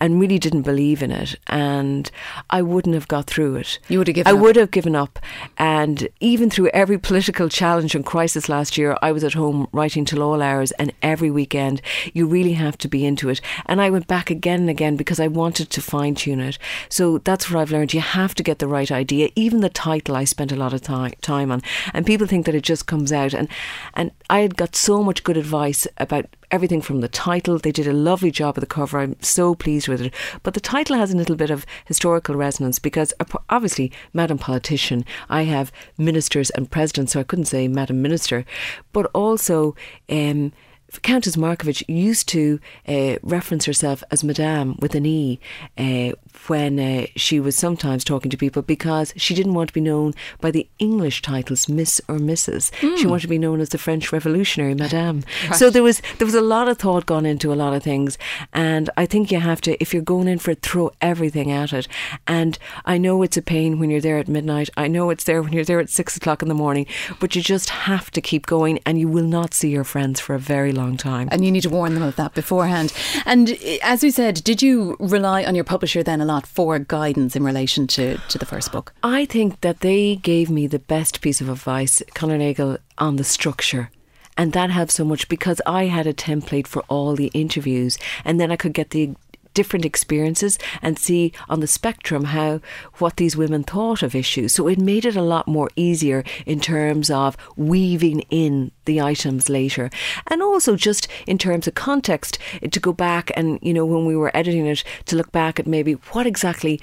and 0.00 0.20
really 0.20 0.40
didn't 0.40 0.62
believe 0.62 1.02
in 1.02 1.12
it 1.12 1.36
and 1.46 2.10
I 2.50 2.62
wouldn't 2.62 2.94
have 2.94 3.06
got 3.06 3.28
through 3.28 3.56
it. 3.56 3.78
You 3.88 3.98
would 3.98 4.08
have 4.08 4.16
given 4.16 4.34
I 4.34 4.36
up. 4.36 4.42
would 4.42 4.56
have 4.56 4.72
given 4.72 4.96
up 4.96 5.20
and 5.56 6.08
even 6.18 6.50
through 6.50 6.68
every 6.68 6.98
political 6.98 7.48
challenge 7.48 7.94
and 7.94 8.04
crisis 8.04 8.48
last 8.48 8.76
year 8.76 8.98
I 9.00 9.12
was 9.12 9.22
at 9.22 9.34
home 9.34 9.68
writing 9.72 10.04
till 10.04 10.20
all 10.20 10.42
hours 10.42 10.72
and 10.72 10.92
every 11.00 11.30
weekend 11.30 11.80
you 12.12 12.26
really 12.26 12.54
have 12.54 12.76
to 12.78 12.88
be 12.88 13.06
into 13.06 13.28
it 13.28 13.40
and 13.66 13.80
I 13.80 13.88
went 13.88 14.08
back 14.08 14.28
again 14.28 14.62
and 14.62 14.70
again 14.70 14.96
because 14.96 15.20
I 15.20 15.28
wanted 15.28 15.70
to 15.70 15.80
fine 15.80 16.16
tune 16.16 16.40
it. 16.40 16.58
So 16.88 17.18
that's 17.18 17.48
what 17.48 17.60
I've 17.60 17.70
learned. 17.70 17.94
You 17.94 18.00
have 18.00 18.34
to 18.34 18.42
get 18.42 18.58
the 18.58 18.68
right 18.68 18.90
idea. 18.90 19.30
Even 19.36 19.60
the 19.60 19.70
title 19.70 20.16
I 20.16 20.24
spent 20.24 20.50
a 20.50 20.56
lot 20.56 20.72
of 20.72 20.80
time 20.80 21.12
time 21.20 21.52
on 21.52 21.62
and 21.94 22.04
people 22.04 22.26
think 22.26 22.46
that 22.46 22.54
it 22.56 22.64
just 22.64 22.86
comes 22.86 23.12
out 23.12 23.32
and 23.32 23.48
and 23.94 24.10
I 24.28 24.40
had 24.40 24.56
got 24.56 24.74
so 24.74 25.04
much 25.04 25.22
good 25.22 25.36
advice 25.36 25.86
about 25.98 26.26
everything 26.52 26.82
from 26.82 27.00
the 27.00 27.08
title. 27.08 27.58
They 27.58 27.72
did 27.72 27.88
a 27.88 27.92
lovely 27.92 28.30
job 28.30 28.56
of 28.56 28.60
the 28.60 28.66
cover. 28.66 29.00
I'm 29.00 29.16
so 29.20 29.54
pleased 29.54 29.88
with 29.88 30.02
it. 30.02 30.14
But 30.42 30.54
the 30.54 30.60
title 30.60 30.96
has 30.96 31.12
a 31.12 31.16
little 31.16 31.34
bit 31.34 31.50
of 31.50 31.66
historical 31.86 32.36
resonance 32.36 32.78
because 32.78 33.12
obviously, 33.48 33.90
Madam 34.12 34.38
Politician, 34.38 35.04
I 35.28 35.42
have 35.44 35.72
ministers 35.98 36.50
and 36.50 36.70
presidents, 36.70 37.14
so 37.14 37.20
I 37.20 37.24
couldn't 37.24 37.46
say 37.46 37.66
Madam 37.66 38.02
Minister, 38.02 38.44
but 38.92 39.06
also. 39.14 39.74
Um, 40.08 40.52
Countess 41.00 41.36
Markievicz 41.36 41.82
used 41.88 42.28
to 42.28 42.60
uh, 42.86 43.16
reference 43.22 43.64
herself 43.64 44.04
as 44.10 44.22
Madame 44.22 44.76
with 44.80 44.94
an 44.94 45.06
E 45.06 45.40
uh, 45.78 46.12
when 46.48 46.78
uh, 46.78 47.06
she 47.16 47.40
was 47.40 47.56
sometimes 47.56 48.04
talking 48.04 48.30
to 48.30 48.36
people 48.36 48.62
because 48.62 49.12
she 49.16 49.34
didn't 49.34 49.54
want 49.54 49.68
to 49.68 49.74
be 49.74 49.80
known 49.80 50.12
by 50.40 50.50
the 50.50 50.68
English 50.78 51.22
titles 51.22 51.68
Miss 51.68 52.00
or 52.08 52.16
Mrs. 52.16 52.70
Mm. 52.80 52.98
She 52.98 53.06
wanted 53.06 53.22
to 53.22 53.28
be 53.28 53.38
known 53.38 53.60
as 53.60 53.70
the 53.70 53.78
French 53.78 54.12
Revolutionary 54.12 54.74
Madame. 54.74 55.24
Right. 55.48 55.56
So 55.56 55.70
there 55.70 55.82
was 55.82 56.00
there 56.18 56.26
was 56.26 56.36
a 56.36 56.40
lot 56.40 56.68
of 56.68 56.78
thought 56.78 57.04
gone 57.06 57.26
into 57.26 57.52
a 57.52 57.56
lot 57.56 57.74
of 57.74 57.82
things, 57.82 58.16
and 58.52 58.88
I 58.96 59.06
think 59.06 59.32
you 59.32 59.40
have 59.40 59.60
to 59.62 59.80
if 59.82 59.92
you're 59.92 60.02
going 60.02 60.28
in 60.28 60.38
for 60.38 60.52
it, 60.52 60.62
throw 60.62 60.92
everything 61.00 61.50
at 61.50 61.72
it. 61.72 61.88
And 62.26 62.58
I 62.84 62.96
know 62.96 63.22
it's 63.22 63.36
a 63.36 63.42
pain 63.42 63.78
when 63.78 63.90
you're 63.90 64.00
there 64.00 64.18
at 64.18 64.28
midnight. 64.28 64.70
I 64.76 64.88
know 64.88 65.10
it's 65.10 65.24
there 65.24 65.42
when 65.42 65.52
you're 65.52 65.64
there 65.64 65.80
at 65.80 65.90
six 65.90 66.16
o'clock 66.16 66.42
in 66.42 66.48
the 66.48 66.54
morning, 66.54 66.86
but 67.18 67.34
you 67.34 67.42
just 67.42 67.70
have 67.70 68.10
to 68.12 68.20
keep 68.20 68.46
going, 68.46 68.78
and 68.86 69.00
you 69.00 69.08
will 69.08 69.24
not 69.24 69.52
see 69.52 69.70
your 69.70 69.84
friends 69.84 70.20
for 70.20 70.34
a 70.34 70.38
very 70.38 70.72
long 70.72 70.81
time. 70.96 71.28
And 71.30 71.44
you 71.44 71.50
need 71.50 71.62
to 71.62 71.70
warn 71.70 71.94
them 71.94 72.02
of 72.02 72.16
that 72.16 72.34
beforehand. 72.34 72.92
And 73.24 73.50
eh, 73.50 73.78
as 73.82 74.02
we 74.02 74.10
said, 74.10 74.42
did 74.44 74.62
you 74.62 74.96
rely 74.98 75.44
on 75.44 75.54
your 75.54 75.64
publisher 75.64 76.02
then 76.02 76.20
a 76.20 76.24
lot 76.24 76.46
for 76.46 76.78
guidance 76.78 77.36
in 77.36 77.44
relation 77.44 77.86
to, 77.88 78.18
to 78.18 78.38
the 78.38 78.46
first 78.46 78.72
book? 78.72 78.92
I 79.02 79.24
think 79.24 79.60
that 79.60 79.80
they 79.80 80.16
gave 80.16 80.50
me 80.50 80.66
the 80.66 80.78
best 80.78 81.20
piece 81.20 81.40
of 81.40 81.48
advice, 81.48 82.02
Conor 82.14 82.38
Nagle, 82.38 82.78
on 82.98 83.16
the 83.16 83.24
structure. 83.24 83.90
And 84.36 84.52
that 84.52 84.70
helped 84.70 84.92
so 84.92 85.04
much 85.04 85.28
because 85.28 85.60
I 85.66 85.86
had 85.86 86.06
a 86.06 86.14
template 86.14 86.66
for 86.66 86.82
all 86.88 87.14
the 87.14 87.30
interviews 87.34 87.98
and 88.24 88.40
then 88.40 88.50
I 88.50 88.56
could 88.56 88.72
get 88.72 88.90
the 88.90 89.14
different 89.54 89.84
experiences 89.84 90.58
and 90.80 90.98
see 90.98 91.32
on 91.48 91.60
the 91.60 91.66
spectrum 91.66 92.24
how 92.24 92.60
what 92.98 93.16
these 93.16 93.36
women 93.36 93.62
thought 93.62 94.02
of 94.02 94.14
issues. 94.14 94.54
So 94.54 94.68
it 94.68 94.78
made 94.78 95.04
it 95.04 95.16
a 95.16 95.22
lot 95.22 95.48
more 95.48 95.70
easier 95.76 96.24
in 96.46 96.60
terms 96.60 97.10
of 97.10 97.36
weaving 97.56 98.20
in 98.30 98.70
the 98.84 99.00
items 99.00 99.48
later. 99.48 99.90
And 100.26 100.42
also 100.42 100.76
just 100.76 101.08
in 101.26 101.38
terms 101.38 101.66
of 101.66 101.74
context, 101.74 102.38
to 102.70 102.80
go 102.80 102.92
back 102.92 103.30
and, 103.36 103.58
you 103.62 103.72
know, 103.72 103.86
when 103.86 104.06
we 104.06 104.16
were 104.16 104.36
editing 104.36 104.66
it, 104.66 104.84
to 105.06 105.16
look 105.16 105.32
back 105.32 105.58
at 105.58 105.66
maybe 105.66 105.94
what 106.12 106.26
exactly 106.26 106.80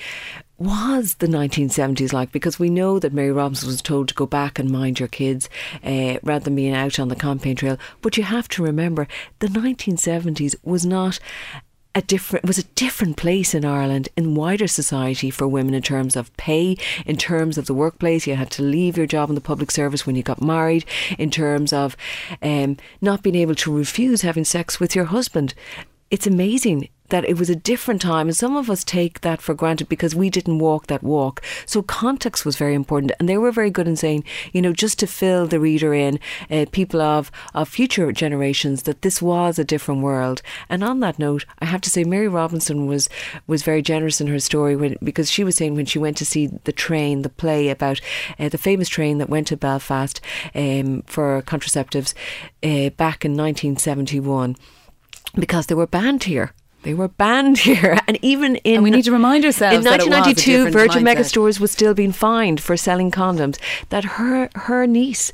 was 0.60 1.16
the 1.16 1.28
1970s 1.28 2.12
like? 2.12 2.32
Because 2.32 2.60
we 2.60 2.70
know 2.70 3.00
that 3.00 3.14
Mary 3.14 3.32
Robinson 3.32 3.68
was 3.68 3.82
told 3.82 4.10
to 4.10 4.14
go 4.14 4.26
back 4.26 4.60
and 4.60 4.70
mind 4.70 5.00
your 5.00 5.08
kids 5.08 5.50
uh, 5.84 6.18
rather 6.22 6.44
than 6.44 6.56
being 6.56 6.74
out 6.74 7.00
on 7.00 7.08
the 7.08 7.16
campaign 7.16 7.56
trail. 7.56 7.78
But 8.02 8.18
you 8.18 8.24
have 8.24 8.50
to 8.50 8.64
remember 8.64 9.08
the 9.40 9.48
1970s 9.48 10.56
was 10.64 10.86
not 10.86 11.20
a 12.00 12.02
different 12.02 12.46
was 12.46 12.58
a 12.58 12.64
different 12.64 13.18
place 13.18 13.54
in 13.54 13.66
Ireland 13.66 14.08
in 14.16 14.34
wider 14.34 14.68
society 14.68 15.30
for 15.30 15.50
women 15.50 15.74
in 15.74 15.82
terms 15.82 16.16
of 16.16 16.36
pay, 16.38 16.78
in 17.06 17.18
terms 17.18 17.58
of 17.58 17.66
the 17.66 17.74
workplace. 17.74 18.26
You 18.26 18.36
had 18.36 18.52
to 18.52 18.64
leave 18.64 18.96
your 18.96 19.06
job 19.06 19.28
in 19.28 19.36
the 19.36 19.42
public 19.42 19.70
service 19.70 20.08
when 20.08 20.16
you 20.16 20.24
got 20.24 20.42
married, 20.42 20.86
in 21.18 21.30
terms 21.30 21.74
of 21.74 21.98
um, 22.42 22.78
not 23.02 23.22
being 23.22 23.36
able 23.36 23.56
to 23.56 23.78
refuse 23.78 24.22
having 24.22 24.46
sex 24.46 24.80
with 24.80 24.96
your 24.96 25.06
husband. 25.06 25.54
It's 26.10 26.26
amazing 26.26 26.88
that 27.10 27.26
it 27.26 27.38
was 27.38 27.50
a 27.50 27.56
different 27.56 28.02
time 28.02 28.28
and 28.28 28.36
some 28.36 28.56
of 28.56 28.70
us 28.70 28.84
take 28.84 29.22
that 29.22 29.42
for 29.42 29.54
granted 29.54 29.90
because 29.90 30.16
we 30.16 30.30
didn't 30.30 30.60
walk 30.60 30.88
that 30.88 31.04
walk. 31.04 31.42
So 31.66 31.82
context 31.82 32.46
was 32.46 32.56
very 32.56 32.74
important 32.74 33.12
and 33.20 33.28
they 33.28 33.38
were 33.38 33.52
very 33.52 33.70
good 33.70 33.88
in 33.88 33.96
saying 33.96 34.24
you 34.54 34.62
know 34.62 34.74
just 34.74 35.00
to 35.00 35.08
fill 35.08 35.48
the 35.48 35.60
reader 35.60 35.94
in 35.94 36.20
uh, 36.50 36.66
people 36.72 37.02
of 37.02 37.32
of 37.54 37.68
future 37.68 38.12
generations 38.12 38.84
that 38.84 39.02
this 39.02 39.22
was 39.22 39.60
a 39.60 39.64
different 39.64 40.02
world. 40.02 40.42
And 40.70 40.84
on 40.84 41.00
that 41.02 41.20
note 41.20 41.46
I 41.60 41.66
have 41.66 41.82
to 41.82 41.90
say 41.90 42.04
Mary 42.04 42.28
Robinson 42.28 42.86
was 42.86 43.10
was 43.48 43.64
very 43.64 43.82
generous 43.82 44.22
in 44.22 44.28
her 44.28 44.40
story 44.40 44.76
when 44.76 44.96
because 45.04 45.30
she 45.32 45.44
was 45.44 45.56
saying 45.56 45.76
when 45.76 45.86
she 45.86 46.00
went 46.00 46.18
to 46.18 46.26
see 46.26 46.48
the 46.64 46.72
train 46.72 47.22
the 47.22 47.30
play 47.30 47.70
about 47.70 48.02
uh, 48.40 48.50
the 48.50 48.58
famous 48.58 48.90
train 48.90 49.18
that 49.18 49.30
went 49.30 49.48
to 49.48 49.58
Belfast 49.58 50.22
um, 50.56 51.02
for 51.04 51.42
contraceptives 51.44 52.14
uh, 52.64 52.90
back 52.92 53.26
in 53.26 53.32
1971 53.32 54.56
because 55.36 55.68
they 55.68 55.76
were 55.76 55.88
banned 55.88 56.24
here 56.24 56.54
they 56.90 56.96
were 56.96 57.08
banned 57.08 57.60
here, 57.70 58.00
and 58.08 58.18
even 58.24 58.56
in 58.58 58.78
and 58.78 58.84
we 58.84 58.90
need 58.90 59.06
to 59.06 59.12
remind 59.12 59.46
ourselves 59.46 59.86
in 59.86 59.92
1992, 59.92 60.72
Virgin 60.72 61.04
Megastores 61.04 61.60
was 61.60 61.70
still 61.70 61.94
being 61.94 62.12
fined 62.12 62.60
for 62.60 62.76
selling 62.76 63.12
condoms. 63.12 63.60
That 63.90 64.04
her 64.18 64.50
her 64.56 64.88
niece 64.88 65.32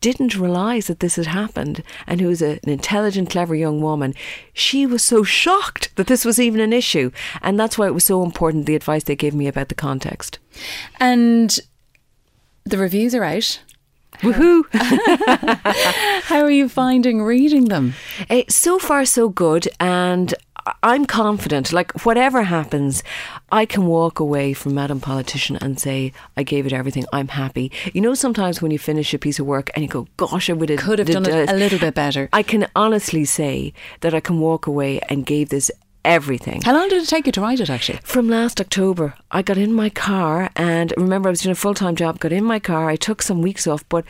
didn't 0.00 0.34
realise 0.34 0.86
that 0.86 1.00
this 1.00 1.16
had 1.16 1.26
happened 1.26 1.82
and 2.06 2.22
who 2.22 2.28
was 2.28 2.40
a, 2.40 2.58
an 2.62 2.70
intelligent, 2.70 3.28
clever 3.30 3.54
young 3.54 3.82
woman, 3.82 4.14
she 4.54 4.86
was 4.86 5.02
so 5.02 5.22
shocked 5.22 5.94
that 5.96 6.06
this 6.06 6.24
was 6.24 6.38
even 6.38 6.60
an 6.60 6.74
issue. 6.74 7.10
And 7.40 7.58
that's 7.58 7.78
why 7.78 7.86
it 7.86 7.94
was 7.94 8.04
so 8.04 8.22
important 8.22 8.66
the 8.66 8.74
advice 8.74 9.04
they 9.04 9.16
gave 9.16 9.34
me 9.34 9.46
about 9.46 9.70
the 9.70 9.74
context. 9.74 10.38
And 11.00 11.58
the 12.64 12.76
reviews 12.76 13.14
are 13.14 13.24
out. 13.24 13.60
Woohoo! 14.20 14.64
How 16.24 16.40
are 16.40 16.50
you 16.50 16.68
finding 16.68 17.22
reading 17.22 17.66
them? 17.66 17.94
Uh, 18.30 18.42
so 18.48 18.78
far, 18.78 19.04
so 19.04 19.28
good. 19.28 19.68
And 19.80 20.34
I'm 20.82 21.04
confident, 21.04 21.72
like 21.72 21.92
whatever 22.04 22.42
happens, 22.42 23.02
I 23.52 23.66
can 23.66 23.86
walk 23.86 24.18
away 24.20 24.54
from 24.54 24.74
Madam 24.74 25.00
Politician 25.00 25.56
and 25.56 25.78
say, 25.78 26.12
I 26.36 26.42
gave 26.42 26.66
it 26.66 26.72
everything. 26.72 27.04
I'm 27.12 27.28
happy. 27.28 27.70
You 27.92 28.00
know, 28.00 28.14
sometimes 28.14 28.62
when 28.62 28.70
you 28.70 28.78
finish 28.78 29.12
a 29.12 29.18
piece 29.18 29.38
of 29.38 29.46
work 29.46 29.70
and 29.74 29.82
you 29.82 29.88
go, 29.88 30.08
gosh, 30.16 30.48
I 30.48 30.54
would 30.54 30.70
have 30.70 30.78
could 30.78 30.98
have 30.98 31.08
done 31.08 31.26
it 31.26 31.50
a 31.50 31.54
little 31.54 31.78
bit 31.78 31.94
better. 31.94 32.28
I 32.32 32.42
can 32.42 32.66
honestly 32.74 33.24
say 33.24 33.72
that 34.00 34.14
I 34.14 34.20
can 34.20 34.40
walk 34.40 34.66
away 34.66 35.00
and 35.08 35.26
gave 35.26 35.50
this 35.50 35.70
everything. 36.04 36.62
How 36.62 36.74
long 36.74 36.88
did 36.88 37.02
it 37.02 37.08
take 37.08 37.26
you 37.26 37.32
to 37.32 37.40
write 37.40 37.60
it 37.60 37.70
actually? 37.70 37.98
From 38.02 38.28
last 38.28 38.60
October. 38.60 39.14
I 39.30 39.42
got 39.42 39.58
in 39.58 39.72
my 39.72 39.88
car 39.90 40.50
and 40.56 40.92
remember 40.96 41.28
I 41.28 41.30
was 41.30 41.40
doing 41.40 41.52
a 41.52 41.56
full 41.56 41.74
time 41.74 41.96
job, 41.96 42.20
got 42.20 42.32
in 42.32 42.44
my 42.44 42.58
car, 42.58 42.88
I 42.88 42.96
took 42.96 43.22
some 43.22 43.42
weeks 43.42 43.66
off, 43.66 43.88
but 43.88 44.04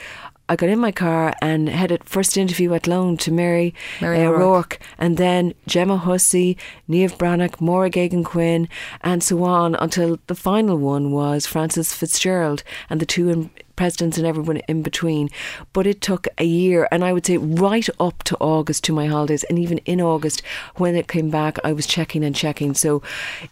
I 0.46 0.56
got 0.56 0.68
in 0.68 0.78
my 0.78 0.92
car 0.92 1.32
and 1.40 1.70
headed 1.70 2.04
first 2.04 2.36
interview 2.36 2.74
at 2.74 2.86
Loan 2.86 3.16
to 3.18 3.32
Mary, 3.32 3.74
Mary 4.02 4.20
uh, 4.20 4.28
O'Rourke, 4.28 4.78
and 4.98 5.16
then 5.16 5.54
Gemma 5.66 5.96
Hussey, 5.96 6.58
Niamh 6.88 7.16
Bhreathnach, 7.16 7.56
Máire 7.60 7.90
Geoghegan 7.90 8.26
Quinn, 8.26 8.68
and 9.00 9.22
so 9.22 9.42
on 9.44 9.74
until 9.76 10.18
the 10.26 10.34
final 10.34 10.76
one 10.76 11.12
was 11.12 11.46
Frances 11.46 11.94
Fitzgerald 11.94 12.62
and 12.90 13.00
the 13.00 13.06
two 13.06 13.30
in, 13.30 13.50
presidents 13.76 14.18
and 14.18 14.26
everyone 14.26 14.58
in 14.68 14.82
between. 14.82 15.30
But 15.72 15.86
it 15.86 16.02
took 16.02 16.28
a 16.36 16.44
year, 16.44 16.88
and 16.92 17.04
I 17.04 17.14
would 17.14 17.24
say 17.24 17.38
right 17.38 17.88
up 17.98 18.22
to 18.24 18.36
August 18.36 18.84
to 18.84 18.92
my 18.92 19.06
holidays, 19.06 19.44
and 19.44 19.58
even 19.58 19.78
in 19.78 20.00
August 20.00 20.42
when 20.76 20.94
it 20.94 21.08
came 21.08 21.30
back, 21.30 21.58
I 21.64 21.72
was 21.72 21.86
checking 21.86 22.22
and 22.22 22.36
checking. 22.36 22.74
So 22.74 23.02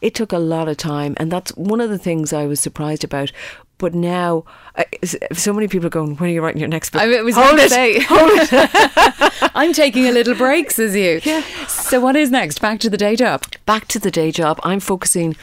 it 0.02 0.14
took 0.14 0.32
a 0.32 0.38
lot 0.38 0.68
of 0.68 0.76
time, 0.76 1.14
and 1.16 1.32
that's 1.32 1.56
one 1.56 1.80
of 1.80 1.88
the 1.88 1.98
things 1.98 2.32
I 2.34 2.44
was 2.44 2.60
surprised 2.60 3.02
about. 3.02 3.32
But 3.82 3.94
now, 3.94 4.44
uh, 4.76 4.84
so 5.32 5.52
many 5.52 5.66
people 5.66 5.88
are 5.88 5.90
going, 5.90 6.14
when 6.14 6.30
are 6.30 6.32
you 6.32 6.40
writing 6.40 6.60
your 6.60 6.68
next 6.68 6.90
book? 6.90 7.02
I 7.02 7.20
was 7.22 7.34
hold 7.34 7.58
it, 7.58 7.68
say, 7.68 7.98
hold 8.00 8.30
it. 8.32 9.50
I'm 9.56 9.72
taking 9.72 10.06
a 10.06 10.12
little 10.12 10.36
break, 10.36 10.70
says 10.70 10.94
you. 10.94 11.20
Yeah. 11.24 11.42
So 11.66 11.98
what 11.98 12.14
is 12.14 12.30
next? 12.30 12.60
Back 12.60 12.78
to 12.78 12.88
the 12.88 12.96
day 12.96 13.16
job. 13.16 13.42
Back 13.66 13.88
to 13.88 13.98
the 13.98 14.12
day 14.12 14.30
job. 14.30 14.60
I'm 14.62 14.78
focusing 14.78 15.34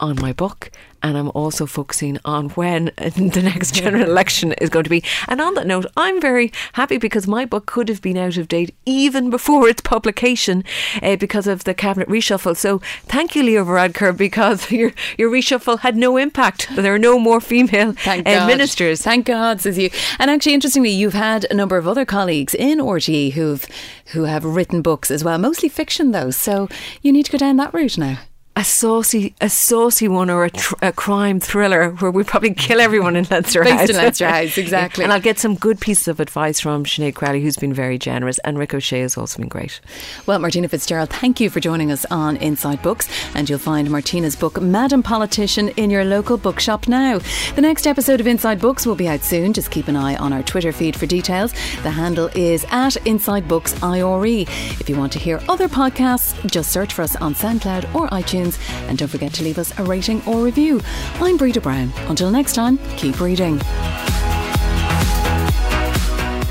on 0.00 0.20
my 0.20 0.32
book 0.32 0.70
and 1.04 1.18
I'm 1.18 1.30
also 1.34 1.66
focusing 1.66 2.18
on 2.24 2.48
when 2.50 2.86
the 2.96 3.42
next 3.44 3.74
general 3.74 4.04
election 4.04 4.52
is 4.54 4.70
going 4.70 4.84
to 4.84 4.90
be. 4.90 5.04
And 5.28 5.38
on 5.38 5.52
that 5.54 5.66
note, 5.66 5.84
I'm 5.98 6.18
very 6.18 6.50
happy 6.72 6.96
because 6.96 7.28
my 7.28 7.44
book 7.44 7.66
could 7.66 7.90
have 7.90 8.00
been 8.00 8.16
out 8.16 8.38
of 8.38 8.48
date 8.48 8.74
even 8.86 9.28
before 9.28 9.68
its 9.68 9.82
publication 9.82 10.64
uh, 11.02 11.16
because 11.16 11.46
of 11.46 11.64
the 11.64 11.74
cabinet 11.74 12.08
reshuffle. 12.08 12.56
So 12.56 12.78
thank 13.04 13.36
you, 13.36 13.42
Leo 13.42 13.64
Varadkar, 13.66 14.16
because 14.16 14.70
your 14.70 14.92
your 15.18 15.30
reshuffle 15.30 15.80
had 15.80 15.94
no 15.94 16.16
impact. 16.16 16.74
There 16.74 16.94
are 16.94 16.98
no 16.98 17.18
more 17.18 17.40
female 17.40 17.94
uh, 18.06 18.46
ministers. 18.46 19.02
Thank 19.02 19.26
God, 19.26 19.60
says 19.60 19.76
you. 19.76 19.90
And 20.18 20.30
actually, 20.30 20.54
interestingly, 20.54 20.90
you've 20.90 21.12
had 21.12 21.46
a 21.50 21.54
number 21.54 21.76
of 21.76 21.86
other 21.86 22.06
colleagues 22.06 22.54
in 22.54 22.78
RTE 22.78 23.32
who've 23.32 23.66
who 24.12 24.24
have 24.24 24.44
written 24.44 24.80
books 24.80 25.10
as 25.10 25.22
well, 25.22 25.36
mostly 25.36 25.68
fiction 25.68 26.12
though. 26.12 26.30
So 26.30 26.68
you 27.02 27.12
need 27.12 27.26
to 27.26 27.32
go 27.32 27.38
down 27.38 27.58
that 27.58 27.74
route 27.74 27.98
now 27.98 28.20
a 28.56 28.62
saucy, 28.62 29.34
a 29.40 29.50
saucy 29.50 30.06
one 30.06 30.30
or 30.30 30.44
a, 30.44 30.50
tr- 30.50 30.74
a, 30.80 30.92
crime 30.92 31.40
thriller 31.40 31.90
where 31.90 32.10
we 32.12 32.22
probably 32.22 32.54
kill 32.54 32.80
everyone 32.80 33.16
in 33.16 33.26
Leinster 33.28 33.64
Based 33.64 33.80
House. 33.80 33.90
in 33.90 33.96
Leinster 33.96 34.28
House, 34.28 34.56
exactly. 34.58 35.02
and 35.02 35.12
I'll 35.12 35.20
get 35.20 35.40
some 35.40 35.56
good 35.56 35.80
pieces 35.80 36.06
of 36.06 36.20
advice 36.20 36.60
from 36.60 36.84
Sinead 36.84 37.16
Crowley, 37.16 37.42
who's 37.42 37.56
been 37.56 37.74
very 37.74 37.98
generous, 37.98 38.38
and 38.38 38.56
Rick 38.56 38.74
O'Shea 38.74 39.00
has 39.00 39.16
also 39.16 39.40
been 39.40 39.48
great. 39.48 39.80
Well, 40.26 40.38
Martina 40.38 40.68
Fitzgerald, 40.68 41.10
thank 41.10 41.40
you 41.40 41.50
for 41.50 41.58
joining 41.58 41.90
us 41.90 42.04
on 42.12 42.36
Inside 42.36 42.80
Books, 42.80 43.08
and 43.34 43.50
you'll 43.50 43.58
find 43.58 43.90
Martina's 43.90 44.36
book, 44.36 44.62
Madam 44.62 45.02
Politician, 45.02 45.70
in 45.70 45.90
your 45.90 46.04
local 46.04 46.36
bookshop 46.36 46.86
now. 46.86 47.18
The 47.56 47.62
next 47.62 47.88
episode 47.88 48.20
of 48.20 48.28
Inside 48.28 48.60
Books 48.60 48.86
will 48.86 48.94
be 48.94 49.08
out 49.08 49.22
soon. 49.22 49.52
Just 49.52 49.72
keep 49.72 49.88
an 49.88 49.96
eye 49.96 50.14
on 50.16 50.32
our 50.32 50.44
Twitter 50.44 50.70
feed 50.70 50.94
for 50.94 51.06
details. 51.06 51.52
The 51.82 51.90
handle 51.90 52.30
is 52.36 52.64
at 52.70 52.96
Inside 53.04 53.48
Books 53.48 53.82
IRE. 53.82 54.42
If 54.42 54.88
you 54.88 54.96
want 54.96 55.12
to 55.14 55.18
hear 55.18 55.40
other 55.48 55.68
podcasts, 55.68 56.34
just 56.48 56.70
search 56.70 56.94
for 56.94 57.02
us 57.02 57.16
on 57.16 57.34
SoundCloud 57.34 57.92
or 57.96 58.08
iTunes, 58.10 58.43
and 58.88 58.96
don't 58.96 59.08
forget 59.08 59.24
forget 59.24 59.34
to 59.34 59.44
leave 59.44 59.58
us 59.58 59.72
a 59.78 59.84
rating 59.84 60.22
or 60.26 60.42
review. 60.42 60.80
I'm 61.14 61.36
Breda 61.36 61.60
Brown. 61.60 61.92
Until 62.08 62.30
next 62.30 62.54
time, 62.54 62.78
keep 62.96 63.20
reading. 63.20 63.60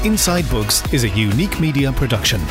Inside 0.03 0.49
Books 0.49 0.81
is 0.91 1.03
a 1.03 1.09
unique 1.09 1.59
media 1.59 1.91
production. 1.93 2.41